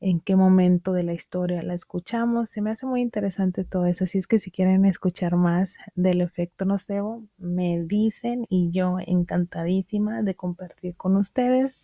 en 0.00 0.20
qué 0.20 0.34
momento 0.34 0.92
de 0.92 1.02
la 1.02 1.12
historia 1.12 1.62
la 1.62 1.74
escuchamos. 1.74 2.50
Se 2.50 2.62
me 2.62 2.70
hace 2.70 2.86
muy 2.86 3.02
interesante 3.02 3.64
todo 3.64 3.86
eso. 3.86 4.04
Así 4.04 4.18
es 4.18 4.26
que 4.26 4.38
si 4.38 4.50
quieren 4.50 4.84
escuchar 4.84 5.36
más 5.36 5.76
del 5.94 6.22
efecto 6.22 6.64
nocebo, 6.64 7.22
me 7.38 7.82
dicen 7.82 8.46
y 8.48 8.70
yo 8.70 8.96
encantadísima 9.06 10.22
de 10.22 10.34
compartir 10.34 10.96
con 10.96 11.16
ustedes. 11.16 11.76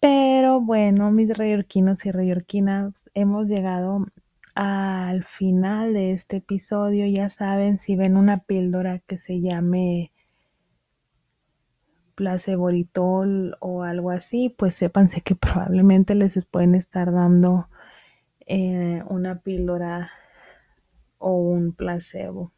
Pero 0.00 0.60
bueno, 0.60 1.10
mis 1.10 1.30
reyorquinos 1.30 2.04
y 2.04 2.10
reyorquinas, 2.10 3.10
hemos 3.14 3.48
llegado 3.48 4.06
al 4.54 5.24
final 5.24 5.94
de 5.94 6.12
este 6.12 6.36
episodio. 6.36 7.06
Ya 7.06 7.30
saben, 7.30 7.78
si 7.78 7.96
ven 7.96 8.16
una 8.16 8.38
píldora 8.38 8.98
que 9.00 9.18
se 9.18 9.40
llame 9.40 10.12
placeboritol 12.14 13.56
o 13.60 13.82
algo 13.82 14.10
así, 14.10 14.48
pues 14.48 14.74
sépanse 14.74 15.20
que 15.20 15.34
probablemente 15.34 16.14
les 16.14 16.42
pueden 16.46 16.74
estar 16.74 17.12
dando 17.12 17.68
eh, 18.46 19.02
una 19.08 19.40
píldora 19.40 20.10
o 21.18 21.32
un 21.32 21.72
placebo. 21.72 22.52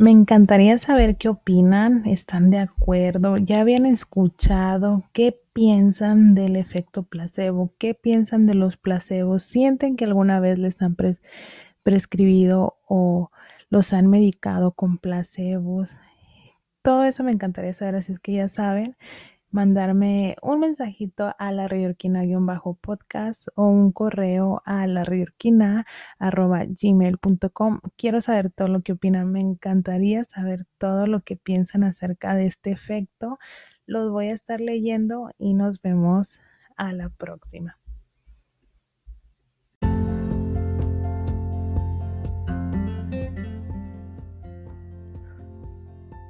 Me 0.00 0.12
encantaría 0.12 0.78
saber 0.78 1.16
qué 1.16 1.28
opinan, 1.28 2.06
están 2.06 2.50
de 2.50 2.58
acuerdo, 2.58 3.36
ya 3.36 3.60
habían 3.60 3.84
escuchado, 3.84 5.02
qué 5.12 5.40
piensan 5.52 6.36
del 6.36 6.54
efecto 6.54 7.02
placebo, 7.02 7.74
qué 7.78 7.94
piensan 7.94 8.46
de 8.46 8.54
los 8.54 8.76
placebos, 8.76 9.42
sienten 9.42 9.96
que 9.96 10.04
alguna 10.04 10.38
vez 10.38 10.56
les 10.56 10.80
han 10.82 10.96
prescribido 11.82 12.78
o 12.86 13.32
los 13.70 13.92
han 13.92 14.06
medicado 14.06 14.70
con 14.70 14.98
placebos, 14.98 15.96
Todo 16.82 17.04
eso 17.04 17.24
me 17.24 17.32
encantaría 17.32 17.72
saber, 17.72 17.96
así 17.96 18.12
es 18.12 18.20
que 18.20 18.32
ya 18.34 18.48
saben, 18.48 18.96
mandarme 19.50 20.36
un 20.42 20.60
mensajito 20.60 21.34
a 21.38 21.52
la 21.52 21.68
bajo 22.40 22.74
podcast 22.74 23.48
o 23.54 23.64
un 23.64 23.92
correo 23.92 24.62
a 24.64 24.86
la 24.86 25.04
gmail.com. 26.80 27.80
Quiero 27.96 28.20
saber 28.20 28.50
todo 28.50 28.68
lo 28.68 28.82
que 28.82 28.92
opinan. 28.92 29.32
Me 29.32 29.40
encantaría 29.40 30.24
saber 30.24 30.66
todo 30.78 31.06
lo 31.06 31.22
que 31.22 31.36
piensan 31.36 31.84
acerca 31.84 32.34
de 32.34 32.46
este 32.46 32.70
efecto. 32.70 33.38
Los 33.86 34.10
voy 34.10 34.28
a 34.28 34.34
estar 34.34 34.60
leyendo 34.60 35.30
y 35.38 35.54
nos 35.54 35.80
vemos 35.80 36.40
a 36.76 36.92
la 36.92 37.08
próxima. 37.08 37.78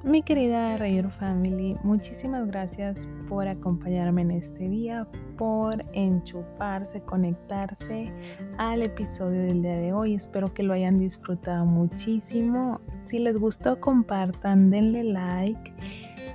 Mi 0.09 0.23
querida 0.23 0.79
Rayor 0.79 1.11
Family, 1.11 1.77
muchísimas 1.83 2.47
gracias 2.47 3.07
por 3.29 3.47
acompañarme 3.47 4.23
en 4.23 4.31
este 4.31 4.67
día, 4.67 5.07
por 5.37 5.85
enchufarse, 5.93 7.03
conectarse 7.03 8.11
al 8.57 8.81
episodio 8.81 9.43
del 9.43 9.61
día 9.61 9.77
de 9.77 9.93
hoy. 9.93 10.15
Espero 10.15 10.55
que 10.55 10.63
lo 10.63 10.73
hayan 10.73 10.99
disfrutado 10.99 11.67
muchísimo. 11.67 12.81
Si 13.05 13.19
les 13.19 13.37
gustó, 13.37 13.79
compartan, 13.81 14.71
denle 14.71 15.05
like 15.05 15.75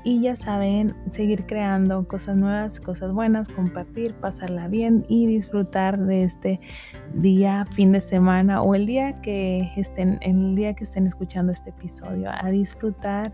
y 0.04 0.22
ya 0.22 0.36
saben, 0.36 0.96
seguir 1.10 1.48
creando 1.48 2.08
cosas 2.08 2.38
nuevas, 2.38 2.80
cosas 2.80 3.12
buenas, 3.12 3.50
compartir, 3.50 4.14
pasarla 4.14 4.68
bien 4.68 5.04
y 5.10 5.26
disfrutar 5.26 5.98
de 5.98 6.26
este 6.26 6.60
día, 7.16 7.66
fin 7.72 7.92
de 7.92 8.02
semana 8.02 8.62
o 8.62 8.76
el 8.76 8.86
día 8.86 9.20
que 9.22 9.72
estén, 9.78 10.20
el 10.22 10.54
día 10.54 10.76
que 10.76 10.84
estén 10.84 11.08
escuchando 11.08 11.52
este 11.52 11.72
episodio, 11.72 12.30
a 12.32 12.52
disfrutar 12.52 13.34